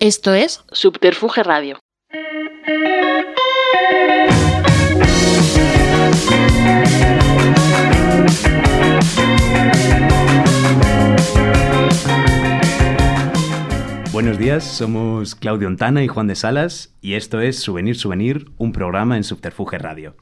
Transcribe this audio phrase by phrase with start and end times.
[0.00, 1.78] Esto es Subterfuge Radio.
[14.12, 18.72] Buenos días, somos Claudio Ontana y Juan de Salas y esto es Souvenir Souvenir, un
[18.72, 20.14] programa en Subterfuge Radio.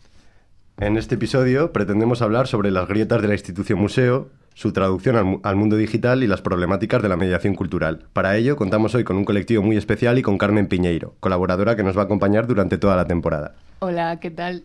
[0.78, 5.40] En este episodio pretendemos hablar sobre las grietas de la institución museo, su traducción al,
[5.42, 8.06] al, mundo digital y las problemáticas de la mediación cultural.
[8.12, 11.82] Para ello contamos hoy con un colectivo muy especial y con Carmen Piñeiro, colaboradora que
[11.82, 13.54] nos va a acompañar durante toda la temporada.
[13.80, 14.64] Hola, ¿qué tal?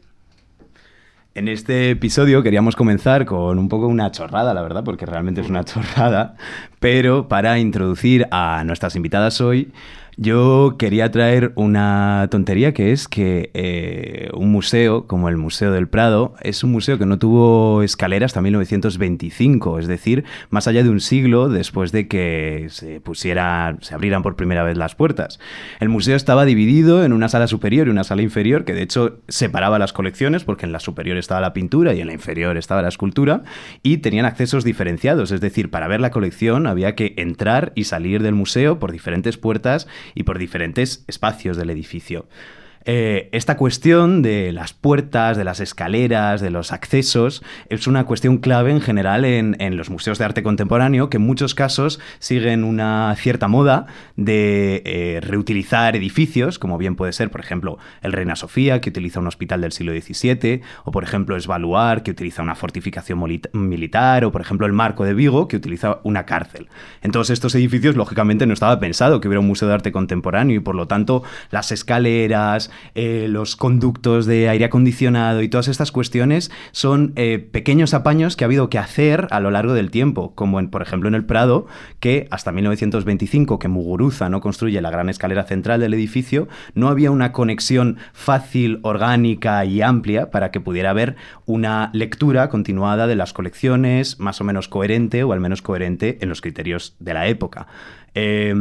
[1.37, 5.49] En este episodio queríamos comenzar con un poco una chorrada, la verdad, porque realmente es
[5.49, 6.35] una chorrada,
[6.79, 9.71] pero para introducir a nuestras invitadas hoy,
[10.17, 15.87] yo quería traer una tontería que es que eh, un museo como el Museo del
[15.87, 20.89] Prado es un museo que no tuvo escaleras hasta 1925, es decir, más allá de
[20.89, 25.39] un siglo después de que se pusiera, se abrieran por primera vez las puertas.
[25.79, 29.19] El museo estaba dividido en una sala superior y una sala inferior que de hecho
[29.27, 32.81] separaba las colecciones porque en la superior estaba la pintura y en la inferior estaba
[32.81, 33.43] la escultura
[33.83, 38.23] y tenían accesos diferenciados, es decir, para ver la colección había que entrar y salir
[38.23, 42.27] del museo por diferentes puertas y por diferentes espacios del edificio.
[42.89, 48.37] Eh, esta cuestión de las puertas, de las escaleras, de los accesos, es una cuestión
[48.37, 53.13] clave en general en, los museos de arte contemporáneo, que en muchos casos siguen una
[53.17, 58.79] cierta moda de eh, reutilizar edificios, como bien puede ser, por ejemplo, el Reina Sofía,
[58.79, 63.21] que utiliza un hospital del siglo XVII, o por ejemplo, Esvaluar, que utiliza una fortificación
[63.51, 66.69] militar, o por ejemplo, el Marco de Vigo, que utiliza una cárcel.
[67.01, 70.55] En todos estos edificios, lógicamente, no estaba pensado que hubiera un museo de arte contemporáneo
[70.55, 75.91] y por lo tanto las escaleras, eh, los conductos de aire acondicionado y todas estas
[75.91, 80.33] cuestiones son eh, pequeños apaños que ha habido que hacer a lo largo del tiempo,
[80.35, 81.67] como en, por ejemplo en el Prado,
[81.99, 87.11] que hasta 1925, que Muguruza no construye la gran escalera central del edificio, no había
[87.11, 93.33] una conexión fácil, orgánica y amplia para que pudiera haber una lectura continuada de las
[93.33, 97.67] colecciones, más o menos coherente o al menos coherente en los criterios de la época.
[98.15, 98.53] Eh,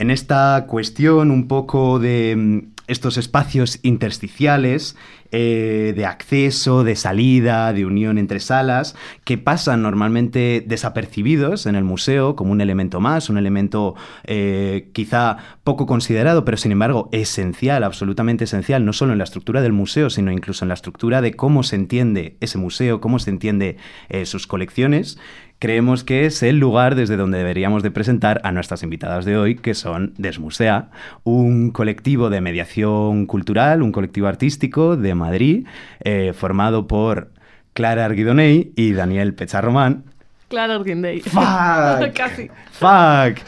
[0.00, 4.96] en esta cuestión un poco de estos espacios intersticiales
[5.32, 11.84] eh, de acceso, de salida, de unión entre salas, que pasan normalmente desapercibidos en el
[11.84, 17.84] museo como un elemento más, un elemento eh, quizá poco considerado, pero sin embargo esencial,
[17.84, 21.34] absolutamente esencial, no solo en la estructura del museo, sino incluso en la estructura de
[21.34, 23.76] cómo se entiende ese museo, cómo se entiende
[24.08, 25.16] eh, sus colecciones
[25.60, 29.56] creemos que es el lugar desde donde deberíamos de presentar a nuestras invitadas de hoy,
[29.56, 30.88] que son Desmusea,
[31.22, 35.66] un colectivo de mediación cultural, un colectivo artístico de Madrid,
[36.00, 37.30] eh, formado por
[37.74, 40.04] Clara Arguidoney y Daniel Pecharromán.
[40.48, 41.20] Clara Arguindey.
[41.24, 42.12] ¡Fuck!
[42.14, 42.50] Casi.
[42.72, 43.38] ¡Fuck!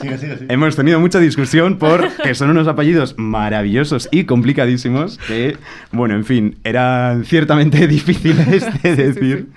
[0.00, 0.52] Sigue, sigue, sigue.
[0.52, 5.56] Hemos tenido mucha discusión porque son unos apellidos maravillosos y complicadísimos que,
[5.92, 9.48] bueno, en fin, eran ciertamente difíciles de decir.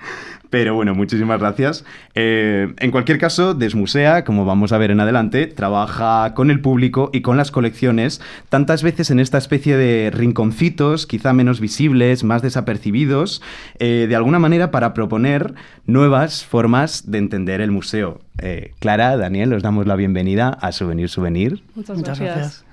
[0.50, 1.84] Pero bueno, muchísimas gracias.
[2.14, 7.10] Eh, en cualquier caso, Desmusea, como vamos a ver en adelante, trabaja con el público
[7.12, 12.40] y con las colecciones, tantas veces en esta especie de rinconcitos, quizá menos visibles, más
[12.40, 13.42] desapercibidos,
[13.78, 15.54] eh, de alguna manera para proponer
[15.86, 18.20] nuevas formas de entender el museo.
[18.38, 21.62] Eh, Clara, Daniel, os damos la bienvenida a Souvenir Souvenir.
[21.74, 22.64] Muchas, Muchas gracias.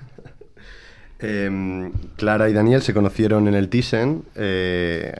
[1.18, 5.14] Eh, Clara y Daniel se conocieron en el Thyssen, eh,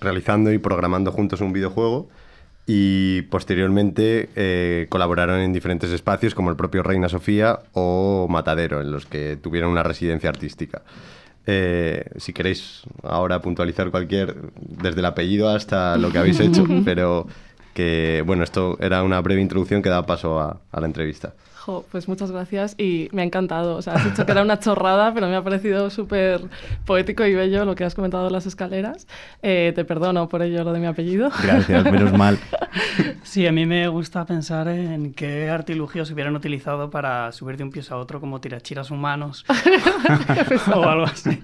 [0.00, 2.08] realizando y programando juntos un videojuego
[2.66, 8.92] y posteriormente eh, colaboraron en diferentes espacios como el propio Reina Sofía o Matadero, en
[8.92, 10.82] los que tuvieron una residencia artística.
[11.46, 17.26] Eh, si queréis ahora puntualizar cualquier, desde el apellido hasta lo que habéis hecho, pero
[17.72, 21.32] que bueno, esto era una breve introducción que da paso a, a la entrevista.
[21.68, 23.76] Jo, pues muchas gracias y me ha encantado.
[23.76, 26.40] O sea, has dicho que era una chorrada, pero me ha parecido súper
[26.86, 29.06] poético y bello lo que has comentado de las escaleras.
[29.42, 31.30] Eh, te perdono por ello lo de mi apellido.
[31.42, 32.38] Gracias, menos mal.
[33.22, 37.70] Sí, a mí me gusta pensar en qué artilugios hubieran utilizado para subir de un
[37.70, 39.44] piso a otro como tirachiras humanos
[40.74, 41.42] o algo así.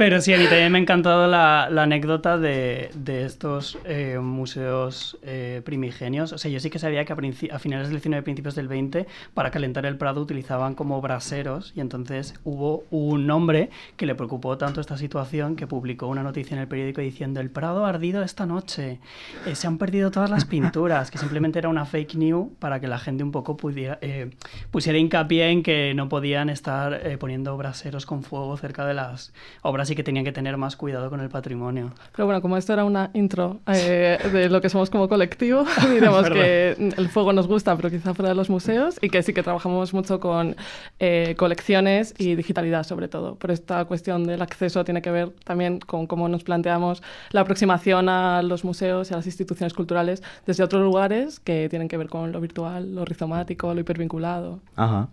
[0.00, 4.18] Pero sí, a mí también me ha encantado la, la anécdota de, de estos eh,
[4.18, 6.32] museos eh, primigenios.
[6.32, 7.16] O sea, yo sí que sabía que a,
[7.54, 11.74] a finales del 19 y principios del 20 para calentar el Prado utilizaban como braseros
[11.76, 13.68] y entonces hubo un hombre
[13.98, 17.50] que le preocupó tanto esta situación que publicó una noticia en el periódico diciendo el
[17.50, 19.00] Prado ha ardido esta noche,
[19.44, 22.88] eh, se han perdido todas las pinturas, que simplemente era una fake news para que
[22.88, 24.30] la gente un poco pudiera, eh,
[24.70, 29.34] pusiera hincapié en que no podían estar eh, poniendo braseros con fuego cerca de las
[29.60, 31.92] obras sí que tenían que tener más cuidado con el patrimonio.
[32.14, 36.30] Pero bueno, como esto era una intro eh, de lo que somos como colectivo, diremos
[36.30, 39.42] que el fuego nos gusta, pero quizá fuera de los museos, y que sí que
[39.42, 40.54] trabajamos mucho con
[41.00, 43.34] eh, colecciones y digitalidad sobre todo.
[43.34, 47.02] Por esta cuestión del acceso tiene que ver también con cómo nos planteamos
[47.32, 51.88] la aproximación a los museos y a las instituciones culturales desde otros lugares que tienen
[51.88, 54.60] que ver con lo virtual, lo rizomático, lo hipervinculado.
[54.76, 55.08] Ajá.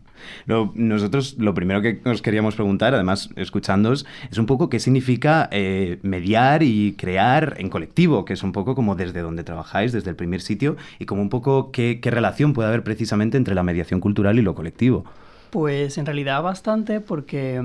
[0.45, 5.99] Nosotros lo primero que os queríamos preguntar, además escuchándoos, es un poco qué significa eh,
[6.01, 10.15] mediar y crear en colectivo, que es un poco como desde donde trabajáis, desde el
[10.15, 13.99] primer sitio, y como un poco qué, qué relación puede haber precisamente entre la mediación
[13.99, 15.05] cultural y lo colectivo.
[15.49, 17.63] Pues en realidad bastante porque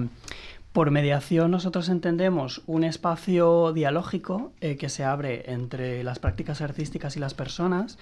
[0.72, 7.16] por mediación nosotros entendemos un espacio dialógico eh, que se abre entre las prácticas artísticas
[7.16, 7.98] y las personas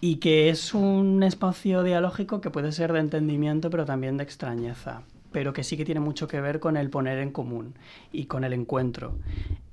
[0.00, 5.02] y que es un espacio dialógico que puede ser de entendimiento pero también de extrañeza
[5.32, 7.74] pero que sí que tiene mucho que ver con el poner en común
[8.12, 9.14] y con el encuentro.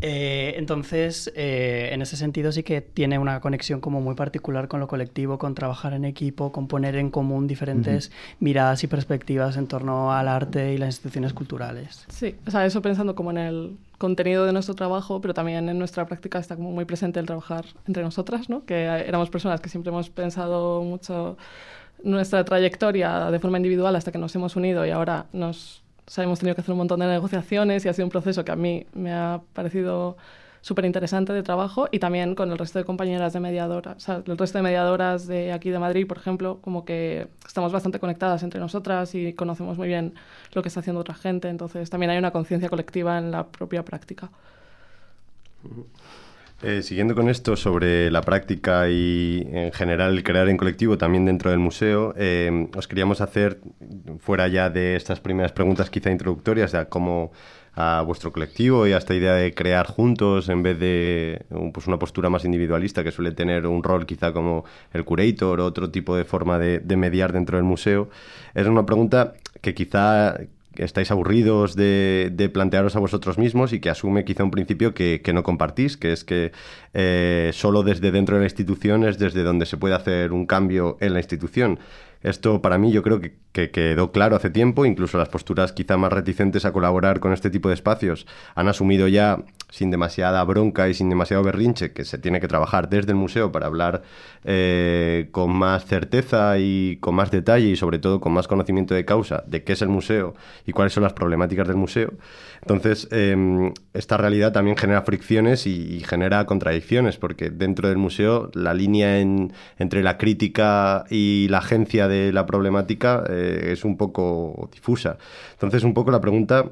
[0.02, 4.80] Eh, entonces, eh, en ese sentido sí que tiene una conexión como muy particular con
[4.80, 9.68] lo colectivo, con trabajar en equipo, con poner en común diferentes miradas y perspectivas en
[9.68, 12.06] torno al arte y las instituciones culturales.
[12.10, 15.80] Sí, o sea, eso pensando como en el contenido de nuestro trabajo, pero también en
[15.80, 18.66] nuestra práctica está como muy presente el trabajar entre nosotras, ¿no?
[18.66, 21.38] Que éramos personas que siempre hemos pensado mucho
[22.04, 25.82] nuestra trayectoria de forma individual hasta que nos hemos unido y ahora nos
[26.18, 28.56] hemos tenido que hacer un montón de negociaciones y ha sido un proceso que a
[28.56, 30.18] mí me ha parecido
[30.62, 34.24] súper interesante de trabajo y también con el resto de compañeras de mediadoras, o sea,
[34.26, 38.44] el resto de mediadoras de aquí de Madrid, por ejemplo, como que estamos bastante conectadas
[38.44, 40.14] entre nosotras y conocemos muy bien
[40.54, 43.84] lo que está haciendo otra gente, entonces también hay una conciencia colectiva en la propia
[43.84, 44.30] práctica.
[46.66, 51.26] Eh, siguiendo con esto sobre la práctica y en general el crear en colectivo también
[51.26, 53.60] dentro del museo, eh, os queríamos hacer,
[54.20, 57.34] fuera ya de estas primeras preguntas quizá introductorias, de cómo
[57.76, 62.00] a vuestro colectivo y a esta idea de crear juntos en vez de pues una
[62.00, 64.64] postura más individualista que suele tener un rol quizá como
[64.94, 68.10] el curator o otro tipo de forma de, de mediar dentro del museo.
[68.54, 70.38] Es una pregunta que quizá
[70.78, 75.22] estáis aburridos de, de, plantearos a vosotros mismos y que asume quizá un principio que,
[75.22, 76.52] que no compartís, que es que
[76.94, 80.98] eh, solo desde dentro de la institución es desde donde se puede hacer un cambio
[81.00, 81.80] en la institución.
[82.24, 85.98] Esto para mí yo creo que, que, quedó claro hace tiempo, incluso las posturas quizá
[85.98, 88.26] más reticentes a colaborar con este tipo de espacios
[88.56, 89.40] han asumido ya
[89.74, 93.52] sin demasiada bronca y sin demasiado berrinche, que se tiene que trabajar desde el museo
[93.52, 94.04] para hablar
[94.44, 99.04] eh, con más certeza y con más detalle y sobre todo con más conocimiento de
[99.04, 100.36] causa de qué es el museo
[100.68, 102.14] y cuáles son las problemáticas del museo.
[102.62, 108.76] Entonces, em, esta realidad también genera fricciones y, genera contradicciones, porque dentro del museo la
[108.76, 115.18] línea entre la crítica y la agencia de la problemática eh, es un poco difusa.
[115.54, 116.66] Entonces, un poco la pregunta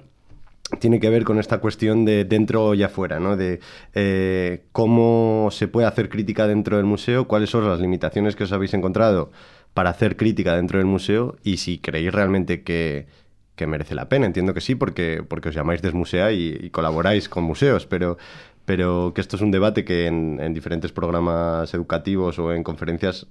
[0.80, 3.36] tiene que ver con esta cuestión de dentro y afuera, ¿no?
[3.36, 3.60] de
[3.94, 8.52] eh, cómo se puede hacer crítica dentro del museo, cuáles son las limitaciones que os
[8.52, 9.32] habéis encontrado
[9.74, 13.08] para hacer crítica dentro del museo y si creéis realmente que,
[13.56, 14.26] que merece la pena.
[14.26, 18.18] Entiendo que sí, porque, porque os llamáis Desmusea y, colaboráis con museos, pero,
[18.66, 23.28] pero que esto es un debate que en diferentes programas educativos o en conferencias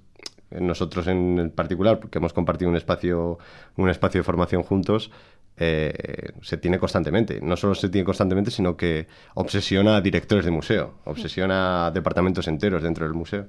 [0.51, 3.39] nosotros en particular, porque hemos compartido un espacio,
[3.77, 5.11] un espacio de formación juntos,
[5.57, 7.41] eh, se tiene constantemente.
[7.41, 12.49] No solo se tiene constantemente, sino que obsesiona a directores de museo, obsesiona a departamentos
[12.49, 13.47] enteros dentro del museo.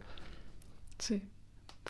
[0.98, 1.21] Sí.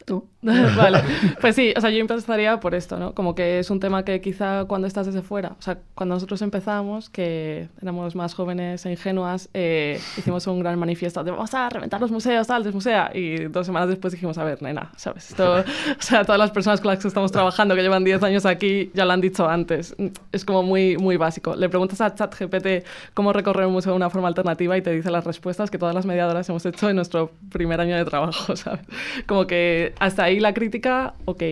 [0.06, 0.28] Tú.
[0.42, 1.04] vale.
[1.40, 3.14] Pues sí, o sea, yo empezaría por esto, ¿no?
[3.14, 6.42] Como que es un tema que quizá cuando estás desde fuera, o sea, cuando nosotros
[6.42, 11.70] empezamos, que éramos más jóvenes e ingenuas, eh, hicimos un gran manifiesto de vamos a
[11.70, 13.12] reventar los museos, tal, desmusea.
[13.14, 15.30] Y dos semanas después dijimos, a ver, nena, ¿sabes?
[15.30, 15.58] Esto,
[16.00, 18.92] o sea, todas las personas con las que estamos trabajando, que llevan 10 años aquí,
[18.94, 19.96] ya lo han dicho antes.
[20.32, 21.56] Es como muy, muy básico.
[21.56, 25.12] Le preguntas a ChatGPT cómo recorrer un museo de una forma alternativa y te dice
[25.12, 28.82] las respuestas que todas las mediadoras hemos hecho en nuestro primer año de trabajo, ¿sabes?
[29.28, 31.44] Como que hasta ahí la crítica, ok.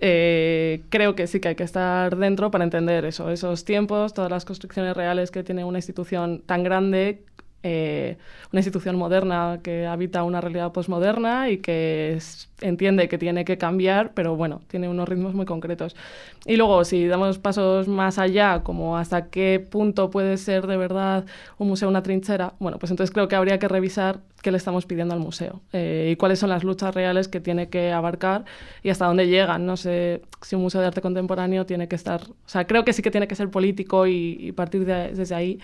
[0.00, 4.30] Eh, creo que sí que hay que estar dentro para entender eso, esos tiempos, todas
[4.30, 7.22] las construcciones reales que tiene una institución tan grande
[7.66, 8.18] eh,
[8.52, 12.18] una institución moderna que habita una realidad posmoderna y que
[12.60, 15.96] entiende que tiene que cambiar, pero bueno, tiene unos ritmos muy concretos.
[16.44, 21.24] Y luego, si damos pasos más allá, como hasta qué punto puede ser de verdad
[21.56, 24.84] un museo una trinchera, bueno, pues entonces creo que habría que revisar qué le estamos
[24.84, 28.44] pidiendo al museo eh, y cuáles son las luchas reales que tiene que abarcar
[28.82, 29.64] y hasta dónde llegan.
[29.64, 32.92] No sé si un museo de arte contemporáneo tiene que estar, o sea, creo que
[32.92, 35.60] sí que tiene que ser político y, partir de, desde ahí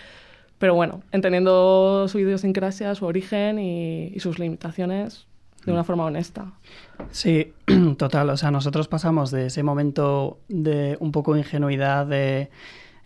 [0.60, 5.26] pero bueno, entendiendo su idiosincrasia, su origen y, sus limitaciones
[5.64, 6.52] de una forma honesta.
[7.10, 7.54] Sí,
[7.96, 8.28] total.
[8.28, 12.50] O sea, nosotros pasamos de ese momento de un poco ingenuidad de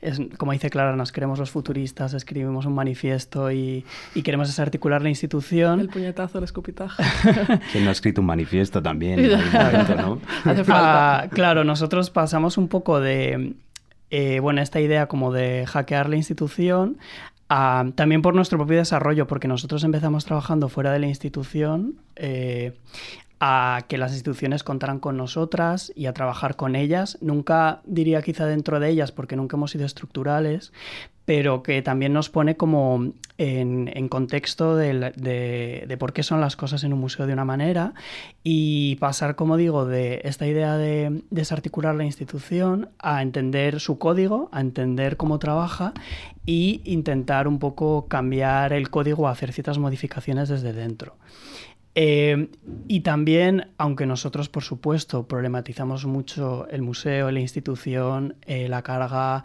[0.02, 3.84] es, como dice Clara, nos queremos los futuristas, escribimos un manifiesto y,
[4.16, 5.78] y queremos desarticular la institución.
[5.78, 7.00] El puñetazo, el escupitajo.
[7.72, 9.20] ¿Quién no ha escrito un manifiesto también?
[9.52, 10.20] momento, ¿no?
[10.44, 11.20] Hace falta.
[11.20, 13.54] Ah, claro, nosotros pasamos un poco de
[14.16, 16.98] eh, bueno, esta idea como de hackear la institución,
[17.48, 22.78] también por nuestro propio desarrollo, porque nosotros empezamos trabajando fuera de la institución, eh,
[23.46, 27.18] a que las instituciones contaran con nosotras y a trabajar con ellas.
[27.20, 30.72] Nunca diría quizá dentro de ellas, porque nunca hemos sido estructurales,
[31.26, 36.94] pero que también nos pone como en, contexto de, por qué son las cosas en
[36.94, 37.92] un museo de una manera
[38.42, 44.48] y pasar, como digo, de esta idea de desarticular la institución a entender su código,
[44.52, 45.92] a entender cómo trabaja
[46.46, 51.18] e intentar un poco cambiar el código, hacer ciertas modificaciones desde dentro.
[51.94, 52.48] Eh,
[52.88, 59.44] y también, aunque nosotros, por supuesto, problematizamos mucho el museo, la institución, eh, la carga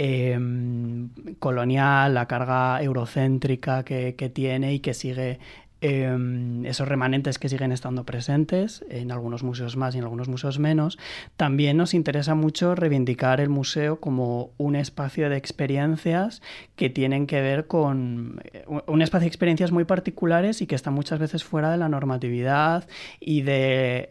[0.00, 5.40] Em, colonial, la carga eurocéntrica que, tiene y que sigue
[5.80, 10.58] Em, esos remanentes que siguen estando presentes, en algunos museos más y en algunos museos
[10.58, 10.98] menos,
[11.36, 16.42] también nos interesa mucho reivindicar el museo como un espacio de experiencias
[16.74, 20.94] que tienen que ver con eh, un espacio de experiencias muy particulares y que están
[20.94, 22.88] muchas veces fuera de la normatividad
[23.20, 24.08] y de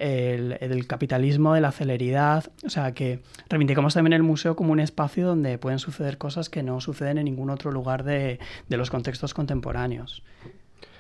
[0.61, 2.45] del capitalismo, de la celeridad.
[2.65, 3.19] O sea, que
[3.49, 7.25] reivindicamos también el museo como un espacio donde pueden suceder cosas que no suceden en
[7.25, 10.23] ningún otro lugar de, de los contextos contemporáneos.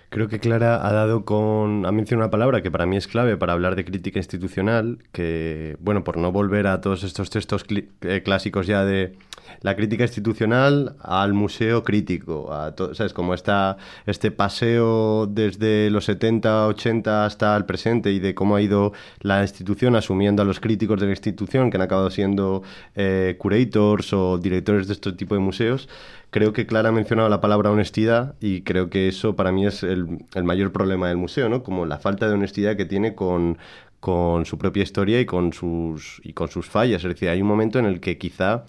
[0.09, 1.85] Creo que Clara ha dado con.
[1.85, 5.75] ha mencionado una palabra que para mí es clave para hablar de crítica institucional, que,
[5.81, 7.65] bueno, por no volver a todos estos textos
[8.01, 9.17] eh, clásicos ya de
[9.61, 13.13] la crítica institucional al museo crítico, a ¿sabes?
[13.13, 18.61] Como está este paseo desde los 70, 80 hasta el presente y de cómo ha
[18.61, 22.63] ido la institución asumiendo a los críticos de la institución que han acabado siendo
[22.95, 25.89] eh, curators o directores de este tipo de museos
[26.29, 29.83] creo que Clara ha mencionado la palabra honestidad y creo que eso para mí es
[29.83, 30.07] el,
[30.43, 31.63] mayor problema del museo, ¿no?
[31.63, 33.57] Como la falta de honestidad que tiene con,
[33.99, 37.03] con su propia historia y con sus, y con sus fallas.
[37.03, 38.65] Es decir, hay un momento en el que quizá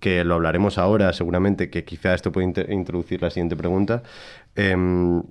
[0.00, 4.02] que lo hablaremos ahora, seguramente que quizá esto puede introducir la siguiente pregunta,
[4.56, 5.22] em,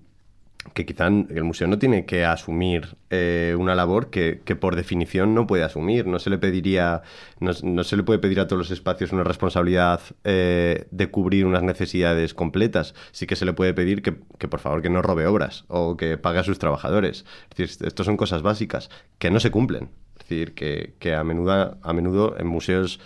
[0.73, 5.47] que quizá el museo no tiene que asumir eh, una labor que, por definición no
[5.47, 6.07] puede asumir.
[6.07, 7.01] No se le pediría,
[7.39, 11.63] no, se le puede pedir a todos los espacios una responsabilidad eh, de cubrir unas
[11.63, 12.95] necesidades completas.
[13.11, 14.11] Sí que se le puede pedir que,
[14.47, 17.25] por favor que no robe obras o que pague a sus trabajadores.
[17.49, 19.89] Es decir, estas son cosas básicas que no se cumplen.
[20.19, 22.99] Es decir, que, que a, menudo, a menudo en museos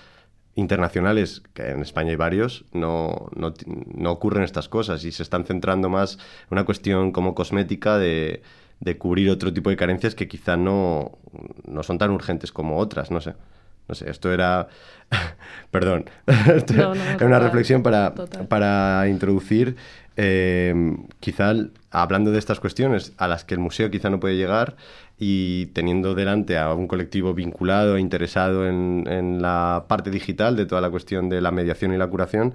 [0.56, 3.54] internacionales, que en España hay varios, no, no,
[3.96, 8.44] no, ocurren estas cosas y se están centrando más en una cuestión como cosmética de,
[8.80, 11.18] de cubrir otro tipo de carencias que quizá no,
[11.66, 13.34] no son tan urgentes como otras, no sé.
[13.88, 14.68] No sé, esto era.
[15.72, 16.10] Perdón.
[16.28, 18.14] era una reflexión para,
[18.48, 19.76] para introducir,
[20.16, 20.74] eh,
[21.20, 21.54] quizá
[21.92, 24.76] hablando de estas cuestiones a las que el museo quizá no puede llegar,
[25.20, 30.82] y teniendo delante a un colectivo vinculado e interesado en, la parte digital de toda
[30.82, 32.54] la cuestión de la mediación y la curación,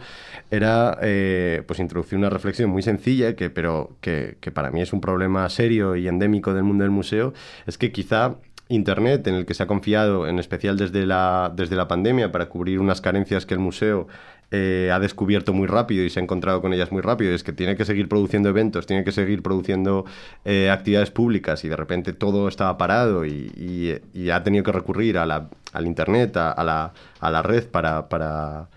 [0.51, 4.93] era eh, pues introducir una reflexión muy sencilla, que, pero que, que para mí es
[4.93, 7.33] un problema serio y endémico del mundo del museo,
[7.67, 8.37] es que quizá
[8.69, 12.51] Internet, en el que se ha confiado, en especial desde la, desde la pandemia, para
[12.51, 14.09] cubrir unas carencias que el museo
[14.51, 17.53] eh, ha descubierto muy rápido y se ha encontrado con ellas muy rápido, es que
[17.53, 20.07] tiene que seguir produciendo eventos, tiene que seguir produciendo
[20.47, 24.01] eh, actividades públicas y de repente todo estaba parado y,
[24.33, 28.69] ha tenido que recurrir a la, al Internet, a, la, a la red para,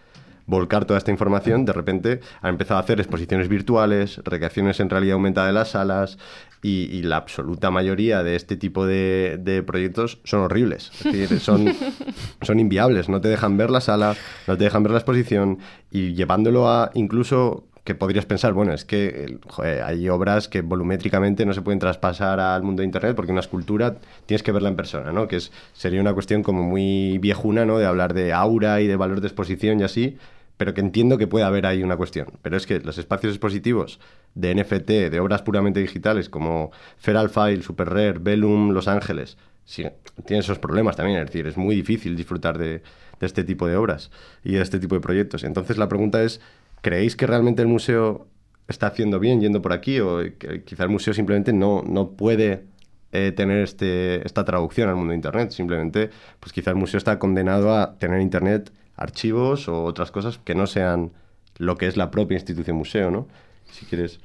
[0.45, 5.13] volcar toda esta información, de repente ha empezado a hacer exposiciones virtuales, recreaciones en realidad
[5.13, 6.17] aumentada de las salas,
[6.61, 10.91] y, la absoluta mayoría de este tipo de, proyectos son horribles.
[11.05, 11.65] Es decir, son,
[12.41, 13.09] son inviables.
[13.09, 14.15] No te dejan ver la sala,
[14.47, 18.85] no te dejan ver la exposición y llevándolo a incluso que podrías pensar, bueno, es
[18.85, 19.39] que
[19.83, 23.95] hay obras que volumétricamente no se pueden traspasar al mundo de Internet porque una escultura
[24.27, 25.27] tienes que verla en persona, ¿no?
[25.27, 27.79] Que es, sería una cuestión como muy viejuna, ¿no?
[27.79, 30.17] De hablar de aura y de valor de exposición y así,
[30.61, 32.27] pero que entiendo que puede haber ahí una cuestión.
[32.43, 33.99] Pero es que los espacios expositivos
[34.35, 39.87] de NFT, de obras puramente digitales como Feral File, Super Rare, Vellum, Los Ángeles, sí,
[40.23, 41.17] tienen esos problemas también.
[41.17, 42.83] Es decir, es muy difícil disfrutar de,
[43.21, 44.11] este tipo de obras
[44.43, 45.43] y de este tipo de proyectos.
[45.43, 46.41] Entonces la pregunta es,
[46.81, 48.27] ¿creéis que realmente el museo
[48.67, 52.65] está haciendo bien yendo por aquí o que quizá el museo simplemente no, no puede
[53.13, 55.49] eh, tener este, esta traducción al mundo de Internet?
[55.49, 60.55] Simplemente, pues quizá el museo está condenado a tener Internet archivos o otras cosas que
[60.55, 61.11] no sean
[61.57, 63.27] lo que es la propia institución museo, ¿no?
[63.71, 64.19] Si quieres...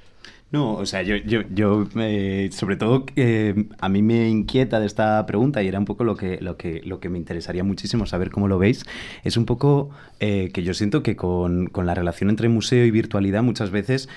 [0.52, 4.86] No, o sea, yo, yo, yo eh, sobre todo, eh, a mí me inquieta de
[4.86, 8.06] esta pregunta y era un poco lo que, lo que, lo que me interesaría muchísimo
[8.06, 8.84] saber cómo lo veis.
[9.24, 12.90] Es un poco eh, que yo siento que con, con, la relación entre museo y
[12.90, 14.08] virtualidad muchas veces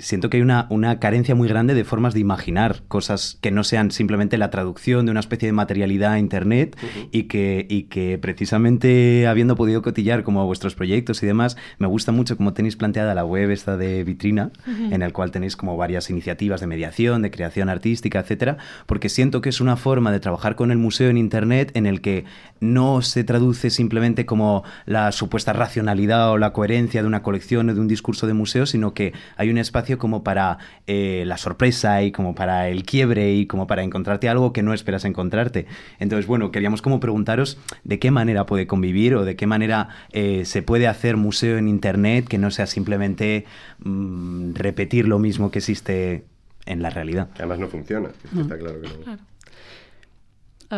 [0.00, 3.64] siento que hay una, una, carencia muy grande de formas de imaginar cosas que no
[3.64, 6.76] sean simplemente la traducción de una especie de materialidad a Internet
[7.10, 12.12] y, que, y que precisamente habiendo podido cotillar como vuestros proyectos y demás, me gusta
[12.12, 16.10] mucho cómo tenéis planteada la web esta de vitrina, en el cual tenéis como varias
[16.10, 20.56] iniciativas de mediación, de creación artística, etcétera, porque siento que es una forma de trabajar
[20.56, 22.24] con el museo en Internet en el que
[22.60, 27.74] no se traduce simplemente como la supuesta racionalidad o la coherencia de una colección o
[27.74, 32.02] de un discurso de museo, sino que hay un espacio como para eh, la sorpresa
[32.02, 35.66] y como para el quiebre y como para encontrarte algo que no esperas encontrarte.
[35.98, 40.44] Entonces, bueno, queríamos como preguntaros de qué manera puede convivir o de qué manera eh,
[40.44, 43.46] se puede hacer museo en Internet que no sea simplemente
[43.80, 46.24] mm, repetir lo mismo que existe
[46.66, 47.28] en la realidad.
[47.36, 49.18] además no funciona, está claro que no.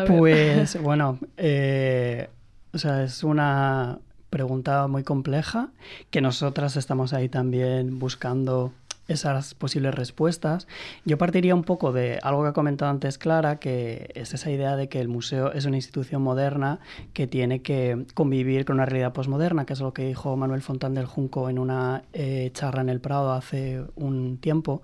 [0.07, 2.29] Pues bueno, eh,
[2.75, 4.01] o sea, es una
[4.31, 5.71] pregunta muy compleja
[6.11, 8.73] que nosotras estamos ahí también buscando
[9.07, 10.67] esas posibles respuestas.
[11.05, 14.77] Yo partiría un poco de algo que ha comentado antes Clara, que es esa idea
[14.77, 16.81] de que el museo es una institución moderna
[17.13, 20.95] que tiene que convivir con una realidad posmoderna, que es lo que dijo Manuel Fontán
[20.95, 24.83] del Junco en una eh, charla en el Prado hace un tiempo.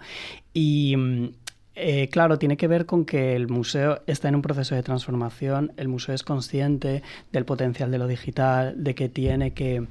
[0.52, 1.30] Y mm,
[1.74, 5.72] eh, claro, tiene que ver con que el museo está en un proceso de transformación,
[5.76, 9.86] el museo es consciente del potencial de lo digital, de que tiene que...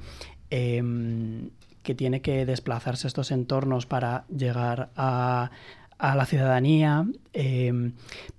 [0.50, 1.50] Em,
[1.82, 5.50] que tiene que desplazarse estos entornos para llegar a,
[5.98, 7.92] la ciudadanía, em,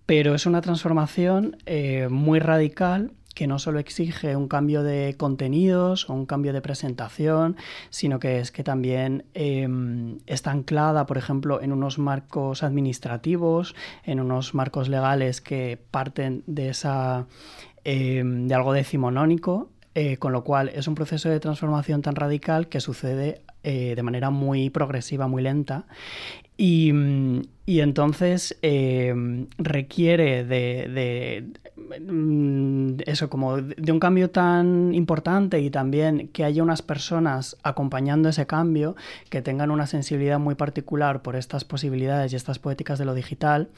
[0.06, 6.10] pero es una transformación eh, muy radical que no solo exige un cambio de contenidos
[6.10, 7.56] o un cambio de presentación,
[7.90, 14.20] sino que es que también em, está anclada, por ejemplo, en unos marcos administrativos, en
[14.20, 17.28] unos marcos legales que parten de esa
[17.84, 22.70] em, de algo decimonónico eh, con lo cual es un proceso de transformación tan radical
[22.70, 25.86] que sucede eh, de manera muy progresiva, muy lenta.
[26.58, 26.92] Y,
[27.66, 29.14] entonces eh,
[29.58, 31.46] requiere de,
[32.00, 38.30] mm, eso, como de un cambio tan importante y también que haya unas personas acompañando
[38.30, 38.96] ese cambio
[39.30, 43.70] que tengan una sensibilidad muy particular por estas posibilidades y estas poéticas de lo digital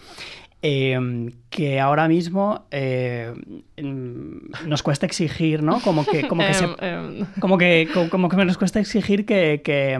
[0.65, 3.33] Em, que ahora mismo eh,
[3.75, 5.81] nos cuesta exigir, ¿no?
[5.81, 7.25] Como que, como que, em, em.
[7.41, 9.99] como que, como, que nos cuesta exigir que, que,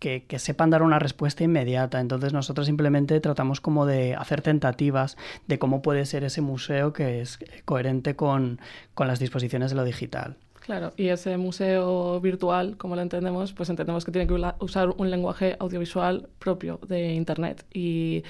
[0.00, 2.00] que, sepan dar una respuesta inmediata.
[2.00, 7.20] Entonces nosotros simplemente tratamos como de hacer tentativas de cómo puede ser ese museo que
[7.20, 8.58] es coherente con,
[8.94, 10.36] con las disposiciones de lo digital.
[10.60, 15.10] Claro, y ese museo virtual, como lo entendemos, pues entendemos que tiene que usar un
[15.10, 17.64] lenguaje audiovisual propio de Internet.
[17.72, 18.24] Y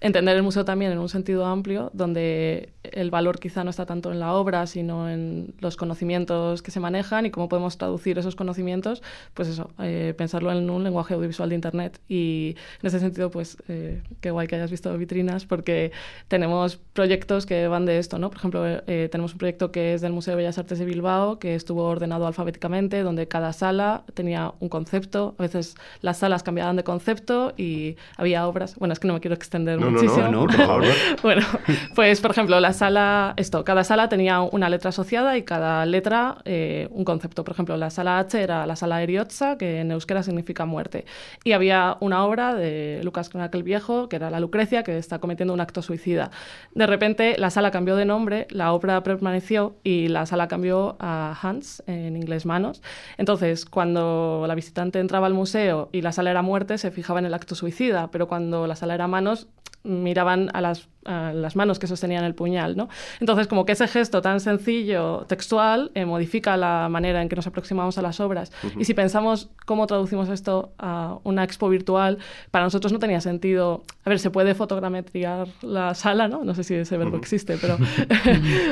[0.00, 4.12] entender el museo también en un sentido amplio, donde el valor quizá no está tanto
[4.12, 8.36] en la obra, sino en los conocimientos que se manejan y cómo podemos traducir esos
[8.36, 9.02] conocimientos,
[9.34, 12.00] pues eso, eh, pensarlo en un lenguaje audiovisual de Internet.
[12.08, 15.92] Y en ese sentido, pues eh, qué guay que hayas visto vitrinas, porque
[16.28, 18.30] tenemos proyectos que van de esto, ¿no?
[18.30, 21.38] Por ejemplo, eh, tenemos un proyecto que es del Museo de Bellas Artes de Bilbao,
[21.38, 26.76] que estuvo ordenado alfabéticamente, donde cada sala tenía un concepto, a veces las salas cambiaban
[26.76, 30.40] de concepto y había obras, bueno, es que no me quiero extender no, No, no,
[30.42, 30.84] por favor.
[31.22, 31.46] bueno,
[31.94, 36.38] pues por ejemplo, la sala, esto, cada sala tenía una letra asociada y cada letra
[36.44, 37.44] eh, un concepto.
[37.44, 41.04] Por ejemplo, la sala H era la sala Eriotza, que en euskera significa muerte.
[41.44, 45.54] Y había una obra de Lucas el Viejo, que era la Lucrecia, que está cometiendo
[45.54, 46.30] un acto suicida.
[46.74, 51.36] De repente, la sala cambió de nombre, la obra permaneció y la sala cambió a
[51.40, 52.82] Hans, en inglés manos.
[53.16, 57.26] Entonces, cuando la visitante entraba al museo y la sala era muerte, se fijaba en
[57.26, 59.48] el acto suicida, pero cuando la sala era manos,
[59.84, 62.76] miraban a las, las, manos que sostenían el puñal.
[62.76, 62.88] ¿no?
[63.20, 67.46] Entonces, como que ese gesto tan sencillo, textual, eh, modifica la manera en que nos
[67.46, 68.52] aproximamos a las obras.
[68.78, 72.18] Y si pensamos cómo traducimos esto a una expo virtual,
[72.50, 76.44] para nosotros no tenía sentido, a ver, se puede fotogrametriar la sala, ¿no?
[76.44, 77.78] No sé si ese verbo existe, pero,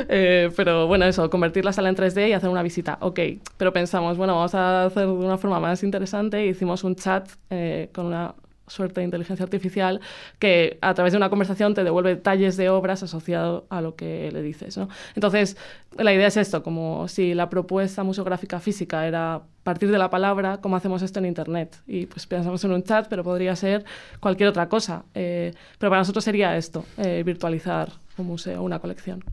[0.09, 3.19] eh, pero bueno, eso, convertir la sala en 3D y hacer una visita, ok.
[3.57, 7.89] Pero pensamos, bueno, vamos a hacer de una forma más interesante, hicimos un chat eh,
[7.93, 8.35] con una
[8.67, 10.01] suerte de inteligencia artificial
[10.39, 14.31] que a través de una conversación te devuelve detalles de obras asociado a lo que
[14.31, 14.77] le dices.
[14.77, 14.89] ¿no?
[15.15, 15.57] Entonces,
[15.97, 20.61] la idea es esto, como si la propuesta museográfica física era partir de la palabra,
[20.61, 21.81] ¿cómo hacemos esto en Internet?
[21.87, 23.83] Y pues pensamos en un chat, pero podría ser
[24.21, 25.03] cualquier otra cosa.
[25.13, 29.23] Eh, pero para nosotros sería esto, eh, virtualizar un museo, una colección.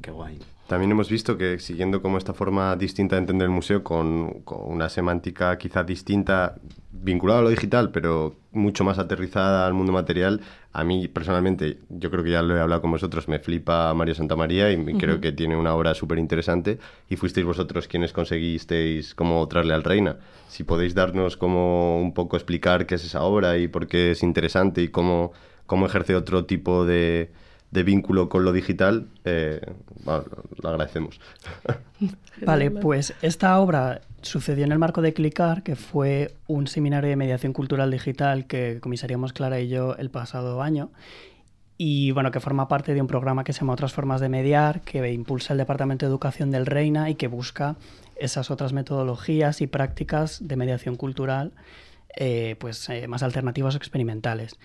[0.00, 0.38] Qué guay.
[0.72, 4.58] También hemos visto que siguiendo como esta forma distinta de entender el museo, con, con
[4.64, 6.54] una semántica quizá distinta,
[6.90, 10.40] vinculada a lo digital, pero mucho más aterrizada al mundo material,
[10.72, 14.14] a mí personalmente, yo creo que ya lo he hablado con vosotros, me flipa Mario
[14.14, 16.78] Santamaría y creo que tiene una obra súper interesante
[17.10, 20.16] y fuisteis vosotros quienes conseguisteis como traerle al Reina.
[20.48, 24.22] Si podéis darnos como un poco explicar qué es esa obra y por qué es
[24.22, 25.32] interesante y cómo,
[25.66, 27.30] cómo ejerce otro tipo de,
[27.72, 29.60] de vínculo con lo digital, eh,
[30.62, 31.20] agradecemos.
[32.44, 37.16] Vale, pues esta obra sucedió en el marco de Clicar, que fue un seminario de
[37.16, 40.90] mediación cultural digital que comisaríamos Clara y yo el pasado año.
[41.78, 44.82] Y bueno, que forma parte de un programa que se llama Otras Formas de Mediar,
[44.82, 47.76] que impulsa el Departamento de Educación del Reina y que busca
[48.16, 51.52] esas otras metodologías y prácticas de mediación cultural
[52.16, 54.58] eh, pues, eh, más alternativas o experimentales.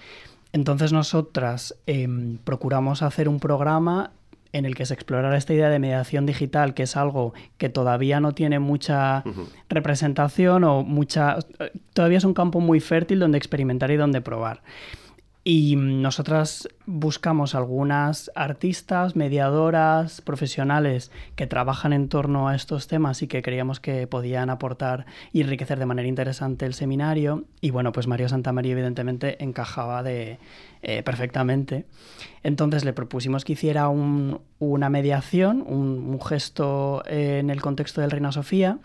[0.53, 4.11] Entonces nosotras em, procuramos hacer un programa
[4.53, 8.19] en el que se explorara esta idea de mediación digital, que es algo que todavía
[8.19, 9.23] no tiene mucha
[9.69, 11.37] representación o mucha...
[11.93, 14.61] Todavía es un campo muy fértil donde experimentar y donde probar.
[15.49, 23.27] Y nosotras buscamos algunas artistas, mediadoras, profesionales que trabajan en torno a estos temas y
[23.27, 27.45] que creíamos que podían aportar y enriquecer de manera interesante el seminario.
[27.61, 30.37] Y bueno, pues María Santamaría evidentemente encajaba de,
[30.81, 31.85] eh, perfectamente.
[32.43, 38.79] Entonces le propusimos que hiciera una mediación, un, gesto en el contexto del Reina Sofía.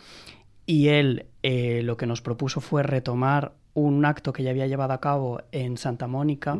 [0.64, 4.92] Y él eh, lo que nos propuso fue retomar un acto que ya había llevado
[4.92, 6.58] a cabo en Santa Mónica,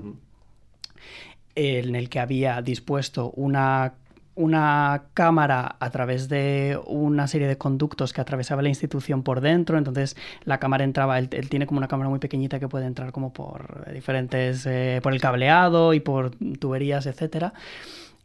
[1.54, 3.94] en el que había dispuesto una,
[4.34, 9.76] una cámara a través de una serie de conductos que atravesaba la institución por dentro,
[9.76, 13.32] entonces la cámara entraba, él, tiene como una cámara muy pequeñita que puede entrar como
[13.32, 17.52] por diferentes, eh, por el cableado y por tuberías, etcétera.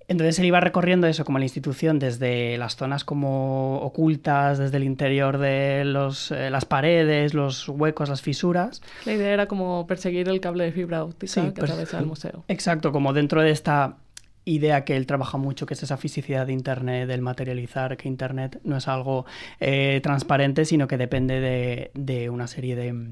[0.10, 4.86] Entonces él iba recorriendo eso como la institución desde las zonas como ocultas, desde el
[4.86, 8.82] interior de los, eh, las paredes, los huecos, las fisuras.
[9.06, 12.46] La idea era como perseguir el cable de fibra óptica que atraviesa el museo.
[12.48, 13.98] Exacto, como dentro de esta
[14.46, 18.62] idea que él trabaja mucho, que es esa fisicidad de Internet, del materializar, que Internet
[18.64, 19.26] no es algo
[19.60, 23.10] eh, transparente, sino que depende de, de una serie de,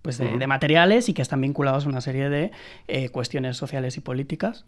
[0.00, 2.52] pues de, materiales y que están vinculados a una serie de
[2.88, 4.64] eh, cuestiones sociales y políticas.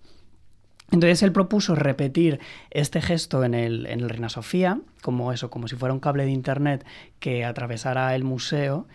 [0.90, 5.68] Entonces él propuso repetir este gesto en el, en el Reina Sofía, como eso, como
[5.68, 6.86] si fuera un cable de internet
[7.20, 8.86] que atravesara el museo.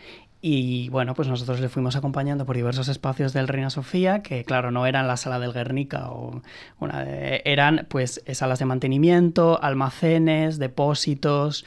[0.42, 4.72] Y bueno, pues nosotros le fuimos acompañando por diversos espacios del Reina Sofía, que claro,
[4.72, 6.42] no eran la sala del Guernica o
[6.80, 11.64] una eran pues salas de mantenimiento, almacenes, depósitos,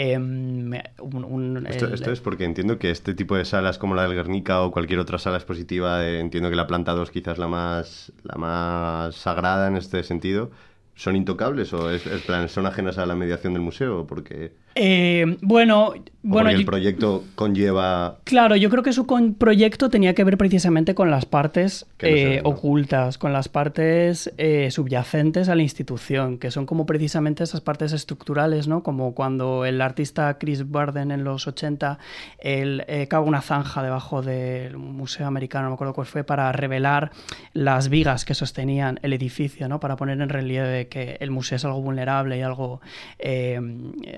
[0.00, 4.70] Em, esto, es porque entiendo que este tipo de salas como la del Guernica o
[4.70, 9.66] cualquier otra sala expositiva, entiendo que la planta 2 quizás la más, la más sagrada
[9.66, 10.52] en este sentido,
[10.94, 14.06] ¿son intocables o es, plan, son ajenas a la mediación del museo?
[14.06, 14.52] Porque...
[14.74, 15.94] Eh, bueno,
[16.28, 18.18] bueno, el proyecto conlleva...
[18.24, 19.06] Claro, yo creo que su
[19.38, 25.48] proyecto tenía que ver precisamente con las partes eh, ocultas, con las partes eh, subyacentes
[25.48, 28.82] a la institución, que son como precisamente esas partes estructurales, ¿no?
[28.82, 31.98] Como cuando el artista Chris Barden en los 80
[32.40, 37.10] él, eh, una zanja debajo del Museo Americano, no me acuerdo cuál fue, para revelar
[37.52, 39.80] las vigas que sostenían el edificio, ¿no?
[39.80, 42.80] Para poner en relieve que el museo es algo vulnerable y algo,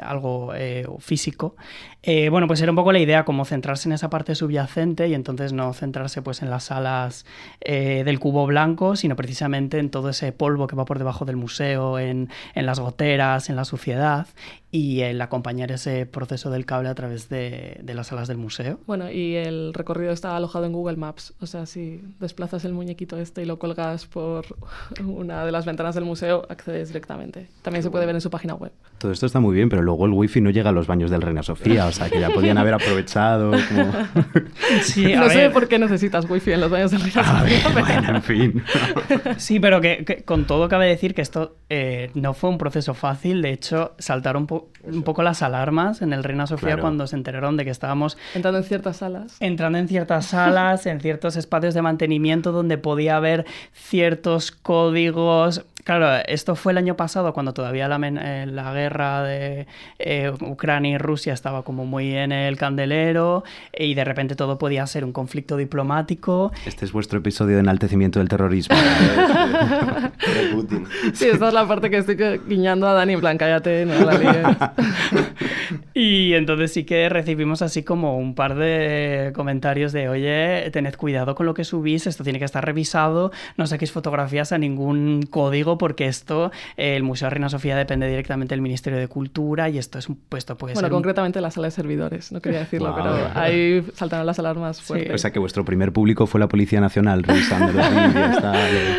[0.01, 0.50] algo
[0.99, 1.57] físico.
[2.03, 5.15] Eh, bueno, pues era un poco la idea, como centrarse en esa parte subyacente y
[5.15, 7.27] entonces no centrarse pues en las salas
[7.61, 11.37] eh, del cubo blanco, sino precisamente en todo ese polvo que va por debajo del
[11.37, 14.27] museo, en, en las goteras, en la suciedad
[14.73, 18.79] y el acompañar ese proceso del cable a través de, las salas del museo.
[18.87, 23.19] Bueno, y el recorrido está alojado en Google Maps, o sea, si desplazas el muñequito
[23.19, 24.45] este y lo colgas por
[25.05, 27.49] una de las ventanas del museo, accedes directamente.
[27.63, 28.73] También se puede ver en su página web.
[28.99, 31.23] Todo esto está muy bien, pero luego el wifi no llega a los baños del
[31.23, 33.51] Reina Sofía, o sea, que ya podían haber aprovechado.
[33.53, 37.69] no sé por qué necesitas wifi en los baños del Reina Sofía.
[37.73, 38.63] Bueno, en fin.
[39.39, 43.43] sí, pero que, con todo cabe decir que esto eh, no fue un proceso fácil,
[43.43, 47.57] de hecho, saltaron un un poco las alarmas en el Reina Sofía cuando se enteraron
[47.57, 48.17] de que estábamos...
[48.35, 49.37] Entrando en ciertas salas.
[49.41, 56.23] Entrando en ciertas salas, en ciertos espacios de mantenimiento donde podía haber ciertos códigos Claro,
[56.27, 59.67] esto fue el año pasado cuando todavía la, eh, la guerra de
[59.99, 63.45] eh, Ucrania y Rusia estaba como muy en el candelero
[63.77, 66.53] y de repente todo podía ser un conflicto diplomático.
[66.67, 68.77] Este es vuestro episodio de enaltecimiento del terrorismo.
[71.15, 72.17] sí, esta es la parte que estoy
[72.47, 74.37] guiñando a Dani en plan, cállate, no la líes.
[76.03, 81.35] Y entonces sí que recibimos así como un par de comentarios de, oye, tened cuidado
[81.35, 85.77] con lo que subís, esto tiene que estar revisado, no saquéis fotografías a ningún código
[85.77, 90.09] porque esto, el Museo Reina Sofía depende directamente del Ministerio de Cultura y esto es
[90.09, 90.93] un puesto puede bueno, ser...
[90.93, 95.13] concretamente la sala de servidores, no quería decirlo, pero ahí saltaron las alarmas fuertes.
[95.13, 98.39] O sea que vuestro primer público fue la Policía Nacional revisando los vídeos.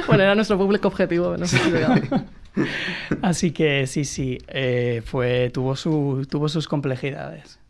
[0.06, 1.72] Bueno, era nuestro público objetivo, no sé si
[3.22, 7.61] Así que sí, sí, eh, fue, tuvo, su, tuvo sus complejidades.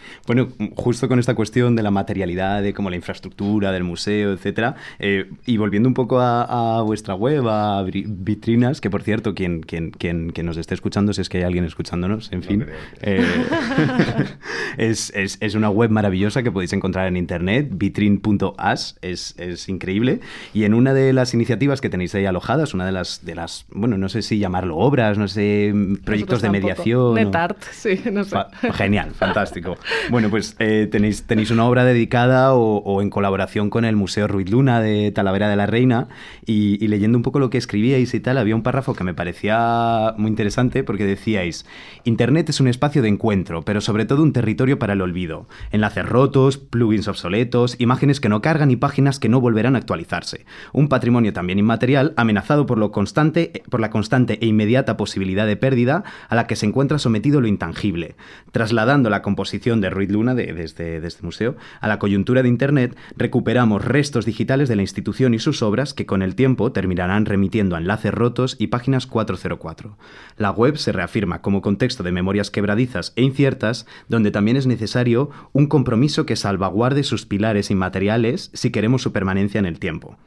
[0.00, 0.26] Mm.
[0.26, 4.76] Bueno, justo con esta cuestión de la materialidad, de como la infraestructura del museo, etcétera,
[4.98, 9.90] eh, y volviendo un poco a, vuestra web, a Vitrinas, que por cierto, quien, quien,
[9.90, 12.66] quien, nos esté escuchando, si es que hay alguien escuchándonos, en fin,
[13.02, 13.24] eh,
[14.78, 20.20] es, es, es, una web maravillosa que podéis encontrar en internet, vitrin.as, es, es increíble,
[20.54, 23.66] y en una de las iniciativas que tenéis ahí alojadas, una de las, de las
[23.70, 25.72] bueno, no sé si llamarlo obras, no sé,
[26.04, 27.14] proyectos de mediación.
[27.14, 28.36] Netart, sí, no sé.
[28.74, 29.76] genial, fantástico.
[30.10, 34.50] Bueno, pues eh, tenéis, tenéis una obra dedicada o, en colaboración con el Museo Ruiz
[34.50, 36.08] Luna de Talavera de la Reina
[36.44, 40.14] y, leyendo un poco lo que escribíais y tal, había un párrafo que me parecía
[40.16, 41.66] muy interesante porque decíais,
[42.04, 45.46] Internet es un espacio de encuentro, pero sobre todo un territorio para el olvido.
[45.70, 50.44] Enlaces rotos, plugins obsoletos, imágenes que no cargan y páginas que no volverán a actualizarse.
[50.72, 55.56] Un patrimonio también inmaterial amenazado por, lo constante, por la constante e inmediata posibilidad de
[55.56, 58.16] pérdida a la que se encuentra sometido lo intangible,
[58.50, 62.96] trasladando la composición de Ruiz Luna, de, este, este, museo, a la coyuntura de Internet,
[63.16, 67.76] recuperamos restos digitales de la institución y sus obras que con el tiempo terminarán remitiendo
[67.76, 69.96] a enlaces rotos y páginas 404.
[70.36, 75.30] La web se reafirma como contexto de memorias quebradizas e inciertas, donde también es necesario
[75.52, 80.18] un compromiso que salvaguarde sus pilares inmateriales si queremos su permanencia en el tiempo.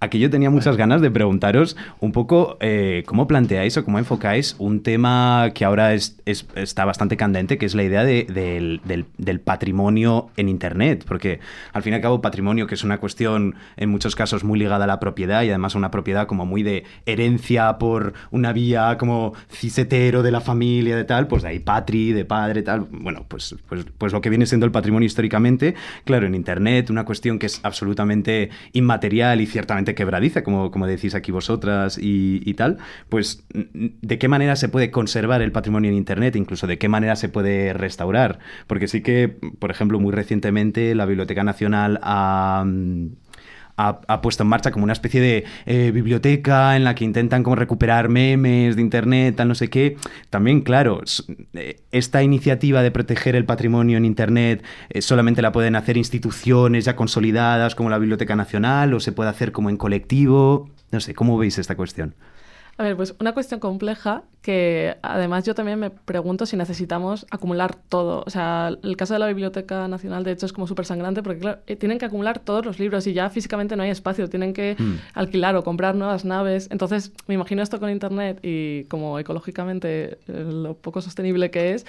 [0.00, 4.54] Aquí yo tenía muchas ganas de preguntaros un poco eh, cómo planteáis o cómo enfocáis
[4.58, 10.30] un tema que ahora es, está bastante candente, que es la idea del, del, patrimonio
[10.36, 11.40] en Internet, porque
[11.72, 14.84] al fin y al cabo patrimonio, que es una cuestión en muchos casos muy ligada
[14.84, 19.34] a la propiedad y además una propiedad como muy de herencia por una vía como
[19.50, 23.56] cisetero de la familia, de tal, pues de ahí patri, de padre, tal, bueno, pues,
[23.68, 27.46] pues, pues lo que viene siendo el patrimonio históricamente, claro, en Internet, una cuestión que
[27.46, 34.18] es absolutamente inmaterial y ciertamente quebradiza, como, como decís aquí vosotras y, tal, pues de
[34.18, 37.72] qué manera se puede conservar el patrimonio en Internet, incluso de qué manera se puede
[37.72, 38.38] restaurar.
[38.66, 42.64] Porque sí que, por ejemplo, muy recientemente la Biblioteca Nacional ha
[43.78, 47.54] ha, puesto en marcha como una especie de eh, biblioteca en la que intentan como
[47.56, 49.96] recuperar memes de internet, tal no sé qué.
[50.30, 51.00] También, claro,
[51.54, 56.84] eh, esta iniciativa de proteger el patrimonio en internet eh, solamente la pueden hacer instituciones
[56.84, 60.68] ya consolidadas como la Biblioteca Nacional o se puede hacer como en colectivo.
[60.90, 62.14] No sé, ¿cómo veis esta cuestión?
[62.78, 67.74] A ver, pues una cuestión compleja que además yo también me pregunto si necesitamos acumular
[67.74, 68.22] todo.
[68.24, 71.40] O sea, el caso de la Biblioteca Nacional de hecho es como súper sangrante porque
[71.40, 74.52] claro, eh, tienen que acumular todos los libros y ya físicamente no hay espacio, tienen
[74.52, 74.94] que hmm.
[75.14, 76.68] alquilar o comprar nuevas naves.
[76.70, 81.84] Entonces, me imagino esto con Internet y como ecológicamente eh, lo poco sostenible que es,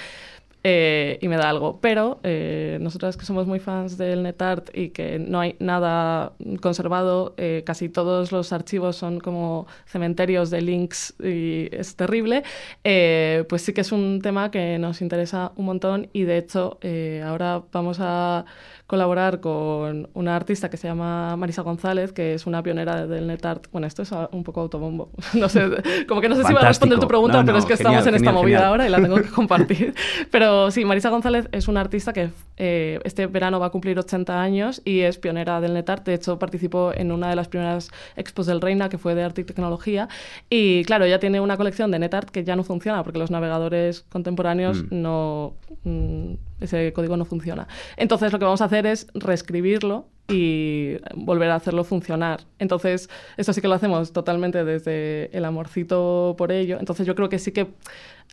[0.63, 1.80] eh, y me da algo.
[1.82, 7.34] Pero eh, nosotras que somos muy fans del NetArt y que no hay nada conservado,
[7.38, 12.43] eh, casi todos los archivos son como cementerios de links y es terrible,
[12.84, 16.80] pues sí que es un tema que nos interesa un montón y de hecho
[17.24, 18.45] ahora vamos a
[18.89, 23.67] colaborar con una artista que se llama Marisa González, que es una pionera del NetArt.
[23.71, 25.12] Bueno, esto es un poco autobombo.
[25.39, 25.62] No sé,
[26.08, 28.15] como que no sé si va a responder tu pregunta, pero es que estamos en
[28.15, 29.93] esta movida ahora y la tengo que compartir.
[30.32, 34.41] pero sí, Marisa González es una artista que eh, este verano va a cumplir 80
[34.41, 36.04] años y es pionera del NetArt.
[36.04, 39.41] De hecho, participó en una de las primeras expos del Reina, que fue de arte
[39.41, 40.10] y tecnología.
[40.49, 44.04] Y claro, ella tiene una colección de NetArt que ya no funciona porque los navegadores
[44.10, 44.88] contemporáneos mm.
[44.89, 45.54] no...
[45.84, 47.67] Mm, ese código no funciona.
[47.98, 52.41] Entonces lo que vamos a hacer es reescribirlo y volver a hacerlo funcionar.
[52.60, 56.78] Entonces, esto sí que lo hacemos totalmente desde el amorcito por ello.
[56.80, 57.67] Entonces, yo creo que sí que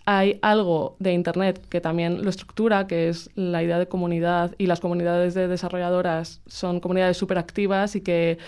[0.05, 4.67] hay algo de Internet que también lo estructura, que es la idea de comunidad y
[4.67, 8.39] las comunidades de desarrolladoras son comunidades súper activas y que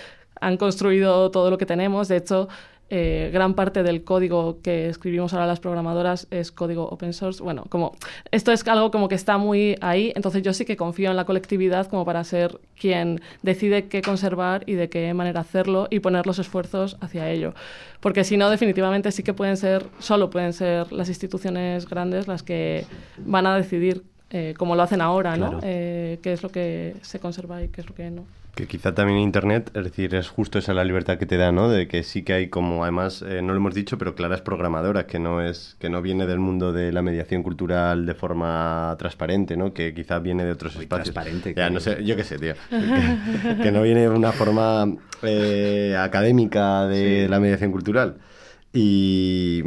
[0.40, 2.08] han construido todo lo que tenemos.
[2.08, 2.48] De hecho,
[2.90, 7.42] eh, gran parte del código que escribimos ahora las programadoras es código open source.
[7.42, 7.92] Bueno, como
[8.30, 11.26] esto es algo como que está muy ahí, entonces yo sí que confío en la
[11.26, 16.26] colectividad como para ser quien decide qué conservar y de qué manera hacerlo y poner
[16.26, 17.54] los esfuerzos hacia ello.
[18.00, 22.42] Porque si no, definitivamente sí que pueden ser, solo pueden ser las instituciones grandes las
[22.42, 22.86] que
[23.18, 25.60] van a decidir, eh, como lo hacen ahora, ¿no?
[25.62, 28.24] Eh, qué es lo que se conserva y qué es lo que no.
[28.58, 31.68] Que quizá también Internet, es decir, es justo esa la libertad que te da, ¿no?
[31.68, 34.40] De que sí que hay como, además, eh, no lo hemos dicho, pero Clara es
[34.40, 38.96] programadora, que no es, que no viene del mundo de la mediación cultural de forma
[38.98, 39.72] transparente, ¿no?
[39.72, 41.14] Que quizá viene de otros espacios.
[41.14, 41.54] Transparente.
[41.56, 42.54] Ya, no sé, yo qué sé, tío.
[42.68, 44.92] que, que no viene de una forma
[45.22, 48.16] eh, académica de la mediación cultural.
[48.72, 49.62] Y,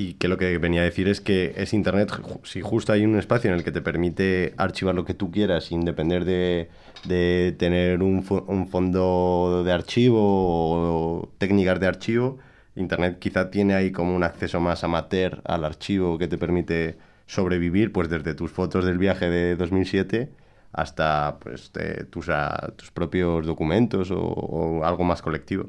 [0.00, 2.10] y que lo que venía a decir es que es Internet,
[2.44, 5.64] si justo hay un espacio en el que te permite archivar lo que tú quieras
[5.64, 6.70] sin depender de,
[7.04, 12.38] de tener un, un, fondo de archivo o técnicas de archivo,
[12.76, 17.92] Internet quizá tiene ahí como un acceso más amateur al archivo que te permite sobrevivir,
[17.92, 20.30] pues desde tus fotos del viaje de 2007
[20.72, 21.72] hasta pues
[22.08, 25.68] tus, a, tus propios documentos o algo más colectivo.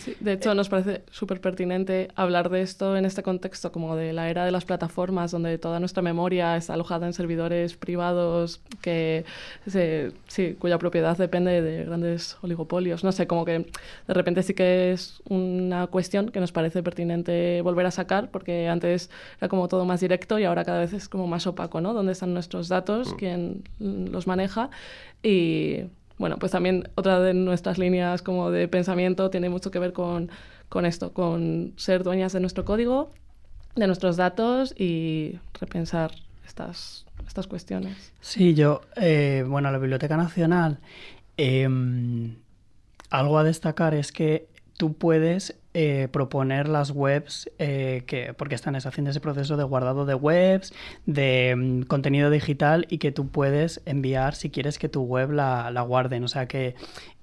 [0.00, 4.12] Sí, de hecho, nos parece súper pertinente hablar de esto en este contexto, como de
[4.12, 9.24] la era de las plataformas, donde toda nuestra memoria está alojada en servidores privados que
[9.66, 13.04] se, sí, cuya propiedad depende de grandes oligopolios.
[13.04, 13.66] No sé, como que
[14.06, 18.68] de repente sí que es una cuestión que nos parece pertinente volver a sacar, porque
[18.68, 21.92] antes era como todo más directo y ahora cada vez es como más opaco, ¿no?
[21.92, 23.12] ¿Dónde están nuestros datos?
[23.12, 23.16] Mm.
[23.16, 24.70] ¿Quién los maneja?
[25.22, 25.84] Y
[26.18, 30.30] bueno, pues también otra de nuestras líneas como de pensamiento tiene mucho que ver con,
[30.68, 33.12] con esto, con ser dueñas de nuestro código,
[33.74, 36.12] de nuestros datos y repensar
[36.46, 38.12] estas, estas cuestiones.
[38.20, 40.78] Sí, yo, eh, bueno, la Biblioteca Nacional,
[41.36, 41.68] eh,
[43.10, 48.76] algo a destacar es que tú puedes eh, proponer las webs eh, que porque están
[48.76, 50.72] haciendo ese proceso de guardado de webs,
[51.04, 55.72] de mm, contenido digital y que tú puedes enviar si quieres que tu web la,
[55.72, 56.22] la guarden.
[56.22, 56.76] O sea que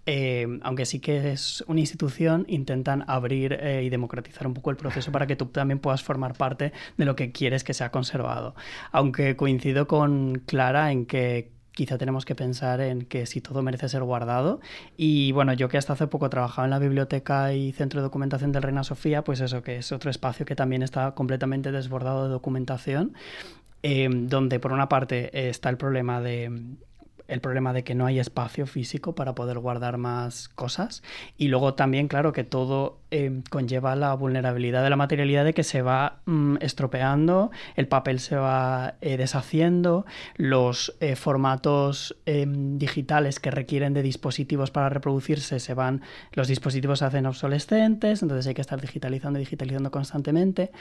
[0.06, 5.12] eh, aunque sí que es una institución, intentan abrir y democratizar un poco el proceso
[5.12, 8.56] para que tú también puedas formar parte de lo que quieres que sea conservado.
[8.92, 13.90] Aunque coincido con Clara en que quizá tenemos que pensar en que si todo merece
[13.90, 14.60] ser guardado.
[14.98, 18.52] Y bueno, yo que hasta hace poco trabajaba en la biblioteca y centro de documentación
[18.52, 22.30] del Reina Sofía, pues eso que es otro espacio que también está completamente desbordado de
[22.30, 23.14] documentación,
[23.84, 26.52] eh, donde por una parte está el problema de
[27.32, 31.02] el problema de que no hay espacio físico para poder guardar más cosas.
[31.38, 35.64] Y luego también claro que todo eh, conlleva la vulnerabilidad de la materialidad de que
[35.64, 43.40] se va mm, estropeando el papel se va eh, deshaciendo los eh, formatos em, digitales
[43.40, 46.02] que requieren de dispositivos para reproducirse se van
[46.34, 50.72] los dispositivos se hacen obsolescentes entonces hay que estar digitalizando y digitalizando constantemente.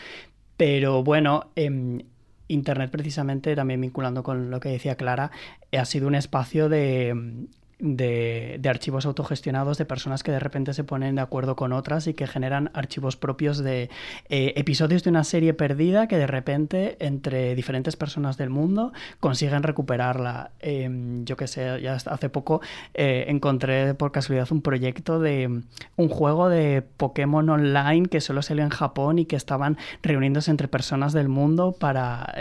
[0.57, 2.03] Pero bueno em,
[2.51, 5.31] Internet precisamente, también vinculando con lo que decía Clara,
[5.73, 7.47] ha sido un espacio de
[7.81, 12.15] de, archivos autogestionados de personas que de repente se ponen de acuerdo con otras y
[12.15, 13.91] que generan archivos propios de
[14.29, 19.63] eh, episodios de una serie perdida que de repente entre diferentes personas del mundo consiguen
[19.63, 20.53] recuperarla.
[20.61, 22.61] Em, yo que sé, ya hace poco
[22.95, 25.63] eh, encontré por casualidad un proyecto de
[25.97, 30.69] un juego de Pokémon online que solo salió en Japón y que estaban reuniéndose entre
[30.69, 32.35] personas del mundo para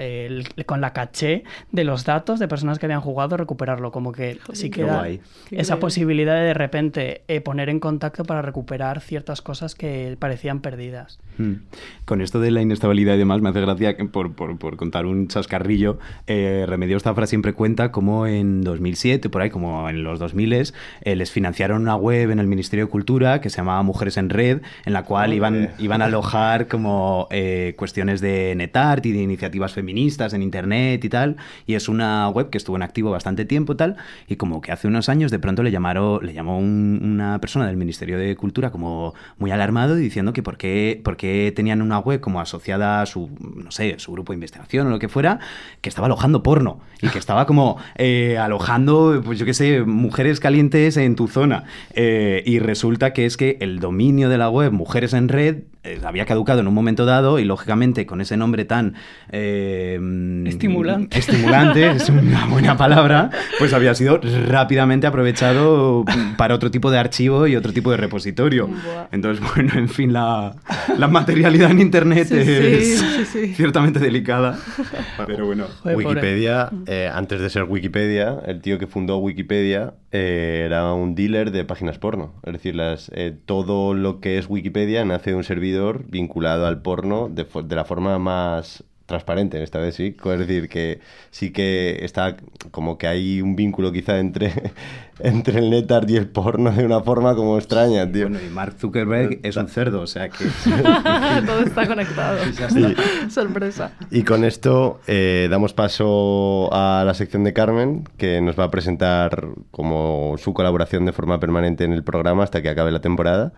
[0.66, 3.92] con la caché de los datos de personas que habían jugado recuperarlo.
[3.92, 5.08] Como que sí queda
[5.52, 10.62] esa posibilidad de de repente eh, poner en contacto para recuperar ciertas cosas que parecían
[10.62, 11.20] perdidas.
[11.38, 11.54] Hmm.
[12.06, 15.06] Con esto de la inestabilidad y demás, me hace gracia, que por, por, por contar
[15.06, 20.20] un chascarrillo, eh, Remedios Zafra siempre cuenta cómo en 2007, por ahí, como en los
[20.20, 24.18] 2000, eh, les financiaron una web en el Ministerio de Cultura que se llamaba Mujeres
[24.18, 29.12] en Red, en la cual iban, iban a alojar como eh, cuestiones de NetArt y
[29.12, 31.38] de iniciativas feministas en Internet y tal,
[31.68, 34.88] y es una web que estuvo en activo bastante tiempo tal, y como que hace
[34.88, 39.14] unos años de pronto le llamaron, le llamó una persona del Ministerio de Cultura como
[39.38, 43.30] muy alarmado diciendo que por qué, por qué tenían una web como asociada a su,
[43.56, 45.40] no sé, su grupo de investigación o lo que fuera,
[45.82, 50.40] que estaba alojando porno y que estaba como eh, alojando, pues yo qué sé, mujeres
[50.40, 51.64] calientes en tu zona.
[51.94, 56.00] Eh, y resulta que es que el dominio de la web Mujeres en Red eh,
[56.04, 58.96] había caducado en un momento dado y lógicamente con ese nombre tan
[59.32, 61.18] estimulante.
[61.18, 66.06] estimulante, es una buena palabra, pues había sido rápidamente aprovechado
[66.38, 68.70] para otro tipo de archivo y otro tipo de repositorio.
[69.12, 70.56] Entonces, bueno, en fin, la,
[70.98, 73.04] la materialidad en Internet es
[73.56, 74.58] ciertamente delicada.
[75.26, 75.66] Pero bueno.
[75.84, 81.52] Wikipedia, eh, antes de ser Wikipedia, el tío que fundó Wikipedia eh, era un dealer
[81.52, 82.34] de páginas porno.
[82.44, 86.82] Es decir, las, eh, todo lo que es Wikipedia nace de un servidor vinculado al
[86.82, 90.16] porno de, de la forma más transparente, esta vez sí.
[90.24, 92.38] Es decir, que sí que está
[92.72, 94.54] como que hay un vínculo quizá entre,
[95.20, 98.30] entre el netart y el porno de una forma como extraña, tío.
[98.30, 100.46] Bueno, y Mark Zuckerberg es un cerdo, o sea que...
[101.46, 102.38] Todo está conectado.
[103.30, 103.92] Sorpresa.
[104.12, 108.72] Y con esto eh, damos paso a la sección de Carmen, que nos va a
[108.72, 113.54] presentar como su colaboración de forma permanente en el programa hasta que acabe la temporada.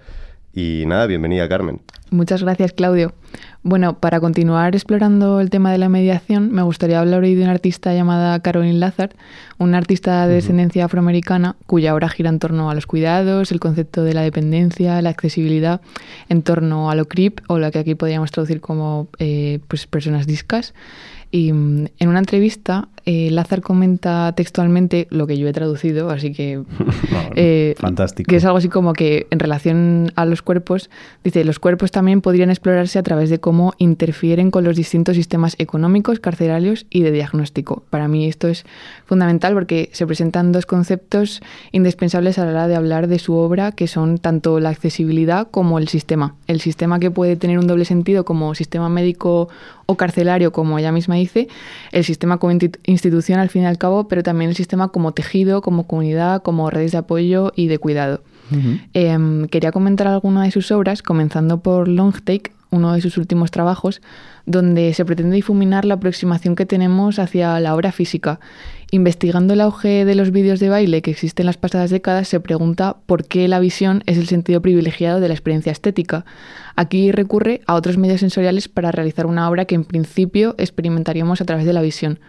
[0.53, 1.81] Y nada, bienvenida Carmen.
[2.09, 3.13] Muchas gracias Claudio.
[3.63, 7.53] Bueno, para continuar explorando el tema de la mediación, me gustaría hablar hoy de una
[7.53, 9.11] artista llamada Caroline Lazar,
[9.59, 14.03] una artista de descendencia afroamericana cuya obra gira en torno a los cuidados, el concepto
[14.03, 15.79] de la dependencia, la accesibilidad,
[16.27, 20.27] en torno a lo CRIP o lo que aquí podríamos traducir como eh, pues, personas
[20.27, 20.73] discas.
[21.31, 26.33] Y mm, en una entrevista, eh, Lázaro comenta textualmente lo que yo he traducido, así
[26.33, 26.61] que...
[27.33, 28.27] Eh, fantástico.
[28.29, 30.89] Que es algo así como que en relación a los cuerpos,
[31.23, 35.55] dice, los cuerpos también podrían explorarse a través de cómo interfieren con los distintos sistemas
[35.57, 37.83] económicos, carcelarios y de diagnóstico.
[37.89, 38.65] Para mí esto es
[39.05, 41.41] fundamental porque se presentan dos conceptos
[41.71, 45.79] indispensables a la hora de hablar de su obra, que son tanto la accesibilidad como
[45.79, 46.35] el sistema.
[46.47, 49.47] El sistema que puede tener un doble sentido como sistema médico
[49.85, 51.47] o carcelario, como ella misma dice,
[51.91, 52.57] el sistema como
[52.91, 56.69] institución al fin y al cabo, pero también el sistema como tejido, como comunidad, como
[56.69, 58.21] redes de apoyo y de cuidado.
[58.93, 63.51] Em, quería comentar alguna de sus obras, comenzando por Long Take, uno de sus últimos
[63.51, 64.01] trabajos,
[64.45, 68.39] donde se pretende difuminar la aproximación que tenemos hacia la obra física.
[68.91, 72.39] Investigando el auge de los vídeos de baile que existen en las pasadas décadas, se
[72.39, 76.25] pregunta por qué la visión es el sentido privilegiado de la experiencia estética.
[76.75, 81.45] Aquí recurre a otros medios sensoriales para realizar una obra que en principio experimentaríamos a
[81.45, 82.19] través de la visión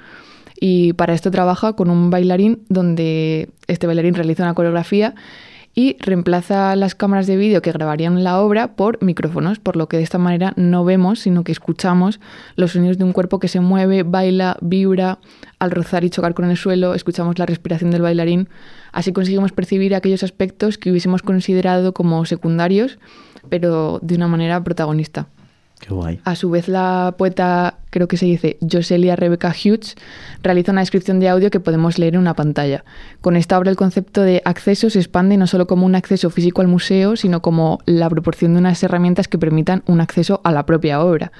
[0.64, 5.16] y para esto trabaja con un bailarín donde este bailarín realiza una coreografía
[5.74, 9.96] y reemplaza las cámaras de vídeo que grabarían la obra por micrófonos, por lo que
[9.96, 12.20] de esta manera no vemos, sino que escuchamos
[12.54, 15.18] los sonidos de un cuerpo que se mueve, baila, vibra,
[15.58, 18.48] al rozar y chocar con el suelo, escuchamos la respiración del bailarín,
[18.92, 23.00] así conseguimos percibir aquellos aspectos que hubiésemos considerado como secundarios,
[23.48, 25.26] pero de una manera protagonista.
[26.24, 29.96] A su vez, la poeta, creo que se dice Joselia Rebecca Hughes,
[30.42, 32.84] realiza una descripción de audio que podemos leer en una pantalla.
[33.20, 36.60] Con esta obra el concepto de acceso se expande no solo como un acceso físico
[36.60, 40.66] al museo, sino como la proporción de unas herramientas que permitan un acceso a la
[40.66, 41.32] propia obra.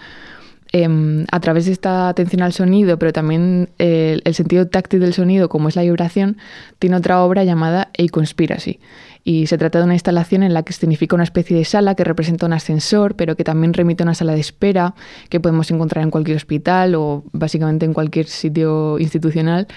[0.74, 5.12] Em, a través de esta atención al sonido, pero también el, el sentido táctil del
[5.12, 6.38] sonido, como es la vibración,
[6.78, 8.80] tiene otra obra llamada A Conspiracy
[9.24, 12.04] y se trata de una instalación en la que significa una especie de sala que
[12.04, 14.94] representa un ascensor, pero que también remite a una sala de espera
[15.28, 19.68] que podemos encontrar en cualquier hospital o básicamente en cualquier sitio institucional.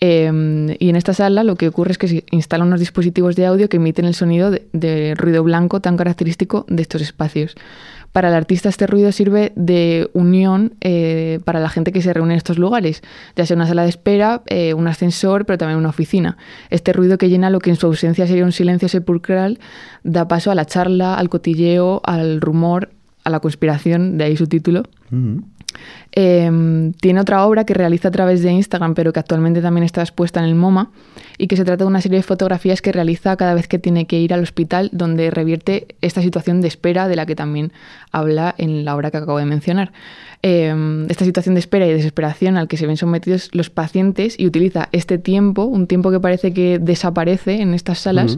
[0.00, 3.46] Em, y en esta sala lo que ocurre es que se instalan unos dispositivos de
[3.46, 7.54] audio que emiten el sonido de ruido blanco tan característico de estos espacios.
[8.14, 12.34] Para el artista este ruido sirve de unión eh, para la gente que se reúne
[12.34, 13.02] en estos lugares,
[13.34, 16.36] ya sea una sala de espera, eh, un ascensor, pero también una oficina.
[16.70, 19.58] Este ruido que llena lo que en su ausencia sería un silencio sepulcral
[20.04, 22.90] da paso a la charla, al cotilleo, al rumor,
[23.24, 24.84] a la conspiración, de ahí su título.
[26.12, 30.00] Em, tiene otra obra que realiza a través de Instagram, pero que actualmente también está
[30.00, 30.90] expuesta en el MoMA,
[31.38, 34.06] y que se trata de una serie de fotografías que realiza cada vez que tiene
[34.06, 37.72] que ir al hospital, donde revierte esta situación de espera de la que también
[38.12, 39.92] habla en la obra que acabo de mencionar.
[40.42, 44.46] Em, esta situación de espera y desesperación al que se ven sometidos los pacientes y
[44.46, 48.36] utiliza este tiempo, un tiempo que parece que desaparece en estas salas,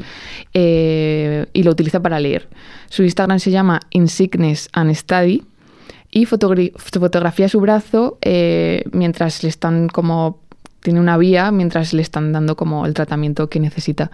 [0.54, 2.48] eh, y lo utiliza para leer.
[2.88, 5.42] Su Instagram se llama In Sickness and Study
[6.10, 10.45] y fotografía su brazo eh, mientras le están como
[10.86, 14.12] tiene una vía mientras le están dando como el tratamiento que necesita.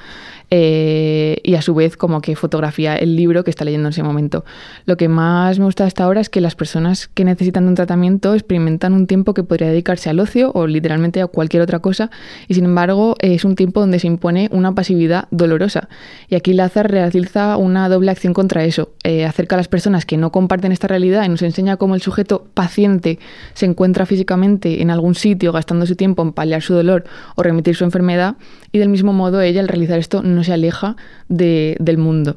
[0.48, 4.02] Eh, y a su vez como que fotografía el libro que está leyendo en ese
[4.02, 4.46] momento.
[4.86, 8.32] Lo que más me gusta hasta ahora es que las personas que necesitan un tratamiento
[8.32, 12.10] experimentan un tiempo que podría dedicarse al ocio o literalmente a cualquier otra cosa
[12.48, 15.90] y sin embargo es un tiempo donde se impone una pasividad dolorosa.
[16.28, 18.92] Y aquí Lazar realiza una doble acción contra eso.
[19.04, 22.00] Eh, acerca a las personas que no comparten esta realidad y nos enseña cómo el
[22.00, 23.18] sujeto paciente
[23.52, 27.04] se encuentra físicamente en algún sitio gastando su tiempo en paliar su dolor
[27.36, 28.36] o remitir su enfermedad
[28.72, 30.96] y del mismo modo ella al realizar esto no se aleja
[31.28, 32.36] del mundo.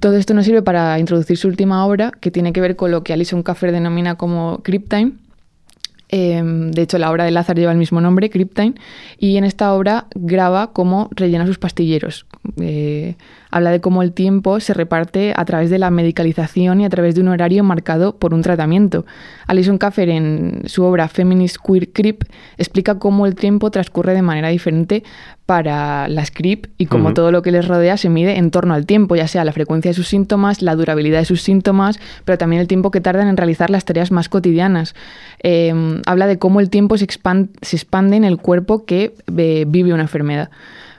[0.00, 3.02] Todo esto nos sirve para introducir su última obra que tiene que ver con lo
[3.02, 5.12] que Alison Caffer denomina como Cryptime.
[6.08, 8.74] Em, de hecho, la obra de Lázaro lleva el mismo nombre, Cryptime,
[9.18, 12.26] y en esta obra graba cómo rellena sus pastilleros,
[12.60, 13.16] eh,
[13.54, 17.14] habla de cómo el tiempo se reparte a través de la medicalización y a través
[17.14, 19.06] de un horario marcado por un tratamiento.
[19.46, 22.24] Alison Kaffer, en su obra Feminist Queer Creep,
[22.58, 25.04] explica cómo el tiempo transcurre de manera diferente
[25.46, 28.86] para las CRIP y cómo todo lo que les rodea se mide en torno al
[28.86, 32.60] tiempo, ya sea la frecuencia de sus síntomas, la durabilidad de sus síntomas, pero también
[32.60, 34.96] el tiempo que tardan en realizar las tareas más cotidianas.
[35.44, 39.92] Em, habla de cómo el tiempo se, se expande en el cuerpo que eh, vive
[39.92, 40.50] una enfermedad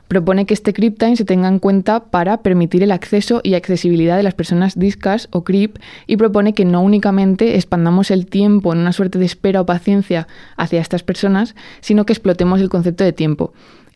[0.07, 4.17] propone que este CRIP time se tenga en cuenta para permitir el acceso y accesibilidad
[4.17, 5.77] de las personas discas o CRIP
[6.07, 10.27] y propone que no únicamente expandamos el tiempo en una suerte de espera o paciencia
[10.57, 13.53] hacia estas personas, sino que explotemos el concepto de tiempo.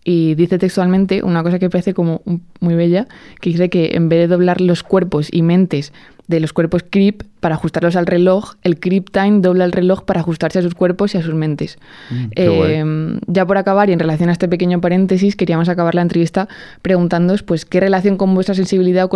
[0.09, 2.23] Y dice textualmente una cosa que parece como
[2.61, 3.07] muy bella,
[3.41, 5.93] que dice que en vez de doblar los cuerpos y mentes
[6.27, 10.21] de los cuerpos creep para ajustarlos al reloj, el creep time dobla el reloj para
[10.21, 11.77] ajustarse a sus cuerpos y a sus mentes.
[12.09, 16.01] Mm, eh, ya por acabar, y en relación a este pequeño paréntesis, queríamos acabar la
[16.01, 16.47] entrevista
[16.81, 19.09] preguntándoos pues, qué relación con vuestra sensibilidad o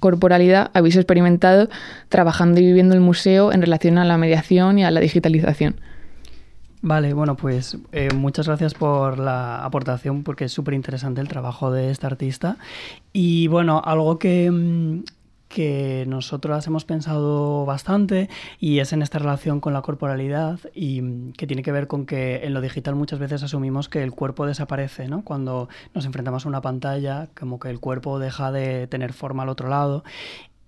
[0.00, 1.68] corporalidad habéis experimentado
[2.08, 5.74] trabajando y viviendo el museo en relación a la mediación y a la digitalización.
[6.80, 11.72] Vale, bueno, pues eh, muchas gracias por la aportación porque es súper interesante el trabajo
[11.72, 12.56] de esta artista.
[13.12, 15.02] Y bueno, algo que, mm,
[15.48, 16.06] que
[16.66, 18.28] hemos pensado bastante
[18.60, 22.44] y es en esta relación con la corporalidad y que tiene que ver con que
[22.44, 25.22] en lo digital muchas veces asumimos que el cuerpo desaparece, ¿no?
[25.24, 29.48] Cuando nos enfrentamos a una pantalla, como que el cuerpo deja de tener forma al
[29.48, 30.04] otro lado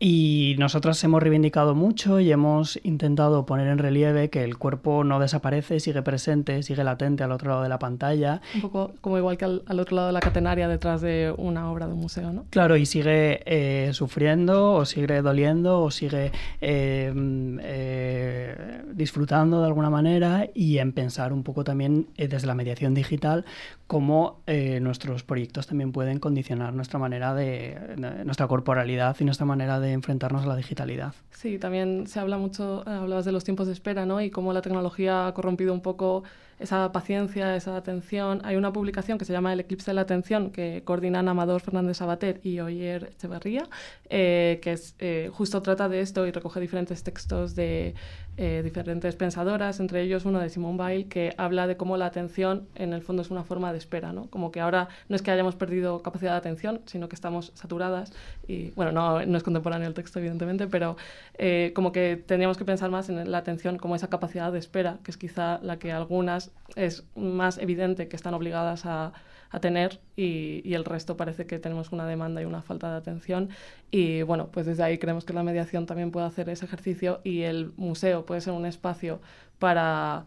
[0.02, 5.20] y nosotros hemos reivindicado mucho y hemos intentado poner en relieve que el cuerpo no
[5.20, 8.40] desaparece, sigue presente, sigue latente al otro lado de la pantalla.
[8.54, 11.86] Un poco como igual que al, otro lado de la catenaria detrás de una obra
[11.86, 12.46] de un museo, ¿no?
[12.48, 16.32] Claro, y sigue eh, sufriendo o sigue doliendo o sigue
[16.62, 17.12] eh,
[17.60, 23.44] eh, disfrutando de alguna manera y en pensar un poco también desde la mediación digital
[23.86, 24.40] cómo
[24.80, 27.76] nuestros proyectos también pueden condicionar nuestra manera de,
[28.24, 31.14] nuestra corporalidad y nuestra manera de enfrentarnos a la digitalidad.
[31.30, 34.20] Sí, también se habla mucho, eh, hablabas de los tiempos de espera, ¿no?
[34.20, 36.24] Y cómo la tecnología ha corrompido un poco
[36.60, 38.40] esa paciencia, esa atención.
[38.44, 41.96] Hay una publicación que se llama El eclipse de la atención que coordinan Amador Fernández
[41.96, 43.68] Sabater y Oyer Echeverría,
[44.08, 47.94] eh, que es, eh, justo trata de esto y recoge diferentes textos de
[48.42, 52.68] eh, diferentes pensadoras, entre ellos uno de Simone Weil, que habla de cómo la atención
[52.74, 54.30] en el fondo es una forma de espera, ¿no?
[54.30, 58.14] Como que ahora no es que hayamos perdido capacidad de atención, sino que estamos saturadas
[58.48, 60.96] y, bueno, no, no es contemporáneo el texto, evidentemente, pero
[61.34, 64.98] eh, como que tendríamos que pensar más en la atención como esa capacidad de espera,
[65.04, 69.12] que es quizá la que algunas es más evidente que están obligadas a
[69.50, 73.50] a tener y, el resto parece que tenemos una demanda y una falta de atención.
[73.90, 77.42] Y bueno, pues desde ahí creemos que la mediación también puede hacer ese ejercicio y
[77.42, 79.20] el museo puede ser un espacio
[79.58, 80.26] para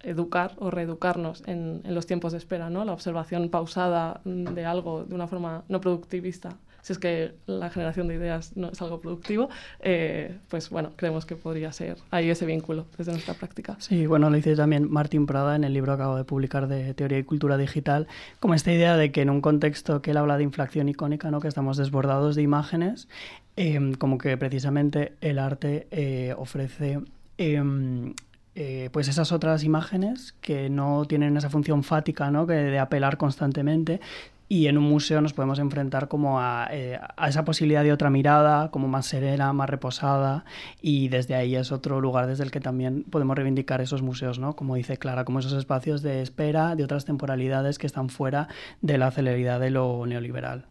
[0.00, 2.84] educar o reeducarnos en, en los tiempos de espera, ¿no?
[2.84, 8.08] La observación pausada de algo de una forma no productivista si es que la generación
[8.08, 9.48] de ideas no es algo productivo,
[9.80, 13.76] eh, pues bueno, creemos que podría ser ahí ese vínculo desde nuestra práctica.
[13.78, 16.92] Sí, bueno, lo dice también Martín Prada en el libro que acabo de publicar de
[16.92, 18.06] Teoría y Cultura Digital,
[18.38, 21.40] como esta idea de que en un contexto que él habla de inflación icónica, ¿no?
[21.40, 23.08] que estamos desbordados de imágenes,
[23.56, 27.00] em, como que precisamente el arte eh, ofrece...
[27.38, 28.14] Em,
[28.56, 32.46] eh, pues esas otras imágenes que no tienen esa función fática ¿no?
[32.46, 34.00] que de apelar constantemente,
[34.48, 36.40] y en un museo nos podemos enfrentar como
[36.70, 40.44] eh, a, esa posibilidad de otra mirada, como más serena, más reposada,
[40.82, 44.54] y desde ahí es otro lugar desde el que también podemos reivindicar esos museos, ¿no?
[44.54, 48.48] Como dice Clara, como esos espacios de espera de otras temporalidades que están fuera
[48.82, 50.66] de la celeridad de lo neoliberal.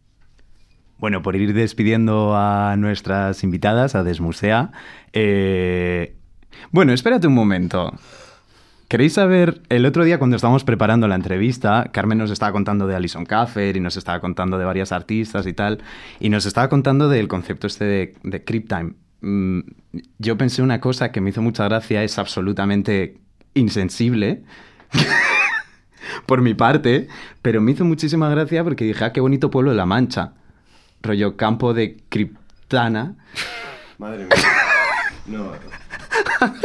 [0.99, 4.71] Bueno, por ir despidiendo a nuestras invitadas, a Desmusea,
[5.11, 6.15] eh...
[6.71, 7.91] bueno, espérate un momento.
[8.87, 9.61] ¿Queréis saber?
[9.69, 13.75] El otro día, cuando estábamos preparando la entrevista, Carmen nos estaba contando de Alison Kaffer
[13.75, 15.81] y nos estaba contando de varias artistas y tal,
[16.19, 18.93] y nos estaba contando del concepto este de, de Creep Time.
[19.21, 19.61] Mm,
[20.19, 23.17] yo pensé una cosa que me hizo mucha gracia, es absolutamente
[23.53, 24.43] insensible.
[26.25, 27.07] por mi parte,
[27.41, 30.33] pero me hizo muchísima gracia porque dije, ah, qué bonito pueblo de La Mancha.
[31.01, 33.15] Rollo campo de Criptana.
[33.97, 34.35] Madre mía.
[35.27, 35.51] No.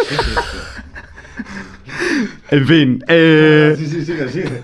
[0.08, 0.77] ¿Qué es esto?
[2.50, 3.04] En fin.
[3.08, 3.74] Eh...
[3.76, 4.62] Sí, sí, sigue, sigue.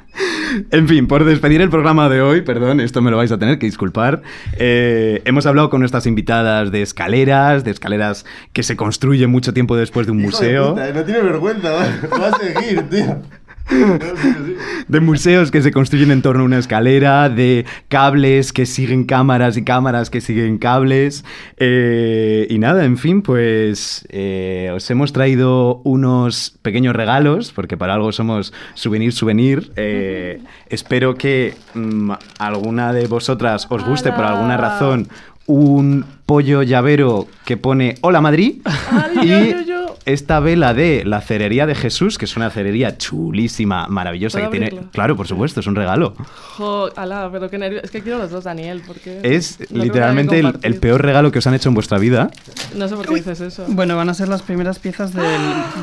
[0.70, 3.58] en fin, por despedir el programa de hoy, perdón, esto me lo vais a tener
[3.58, 4.22] que disculpar.
[4.58, 9.76] Eh, hemos hablado con nuestras invitadas de escaleras, de escaleras que se construyen mucho tiempo
[9.76, 10.74] después de un museo.
[10.76, 13.22] no tiene vergüenza, va, a seguir, tío.
[14.88, 19.56] de museos que se construyen en torno a una escalera, de cables que siguen cámaras
[19.56, 21.24] y cámaras que siguen cables.
[21.56, 27.94] Eh, y nada, en fin, pues eh, os hemos traído unos pequeños regalos, porque para
[27.94, 29.72] algo somos souvenir, souvenir.
[29.76, 35.08] Eh, espero que mm, alguna de vosotras os guste por alguna razón
[35.46, 39.75] un pollo llavero que pone Hola Madrid Ay, y yo, yo, yo.
[40.06, 44.68] Esta vela de la cerería de Jesús, que es una cerería chulísima, maravillosa, que ¿Puedo
[44.68, 44.86] tiene...
[44.92, 46.14] Claro, por supuesto, es un regalo.
[46.56, 47.82] Jo, ala, pero qué nervios.
[47.82, 49.20] Es que quiero los dos, Daniel, porque...
[49.24, 52.30] Es no literalmente el, peor regalo que os han hecho en vuestra vida.
[52.76, 53.64] No sé por qué dices eso.
[53.68, 55.24] Bueno, van a ser las primeras piezas del,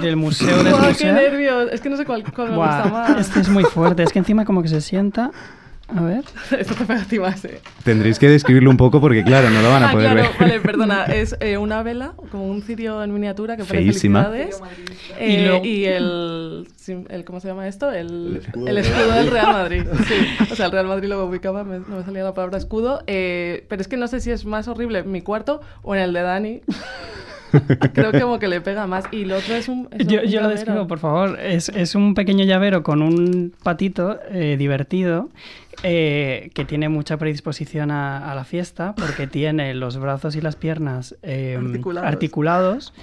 [0.02, 1.70] del museo de qué nervios.
[1.74, 3.20] Es que no sé cuál, cuál me gusta más.
[3.20, 4.04] este es muy fuerte.
[4.04, 5.32] Es que encima como que se sienta...
[5.90, 6.24] A ver.
[6.60, 7.60] Esto te pega a ti más, eh.
[7.84, 10.40] Tendréis que describirlo un poco porque, claro, no lo van a Ah, poder claro, ver.
[10.50, 11.04] vale, perdona.
[11.14, 14.24] Es eh, una vela, como un cirio en miniatura que Feísima.
[14.26, 14.62] felicidades.
[15.20, 16.68] Y Eh, luego- y el,
[17.10, 17.92] el- ¿Cómo se llama esto?
[17.92, 18.68] El, El escudo.
[18.68, 19.84] el escudo del Real Madrid.
[20.08, 20.16] Sí.
[20.52, 23.04] O sea, el Real Madrid lo ubicaba, me- no me salía la palabra escudo.
[23.08, 26.02] eh, pero es que no sé si es más horrible en mi cuarto o en
[26.02, 26.62] el de Dani.
[27.94, 29.06] Creo que como que le pega más.
[29.12, 29.88] Y lo otro es un.
[29.92, 31.40] es Yo, un yo lo describo, por favor.
[31.40, 35.30] Es, es un pequeño llavero con un patito eh, divertido
[35.84, 40.56] eh, que tiene mucha predisposición a, a la fiesta porque tiene los brazos y las
[40.56, 41.60] piernas eh,
[42.02, 42.94] Articulados.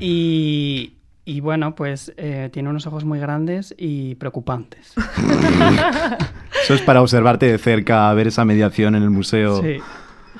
[0.00, 0.94] y,
[1.26, 4.94] y bueno, pues eh, tiene unos ojos muy grandes y preocupantes.
[6.64, 9.78] Eso es para observarte de cerca, ver esa mediación en el museo, Sí.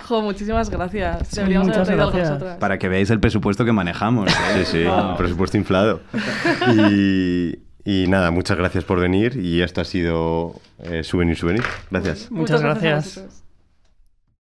[0.09, 1.29] Jo, muchísimas gracias.
[1.29, 2.59] Sí, Deberíamos haber muchas traído algo gracias.
[2.59, 4.29] para que veáis el presupuesto que manejamos.
[4.31, 4.35] ¿eh?
[4.57, 5.11] Sí, sí, Wow.
[5.13, 6.01] un presupuesto inflado.
[6.91, 11.65] Y, y nada, muchas gracias por venir y esto ha sido eh, Souvenir Souvenir.
[11.91, 12.31] Gracias.
[12.31, 13.44] Muchas gracias.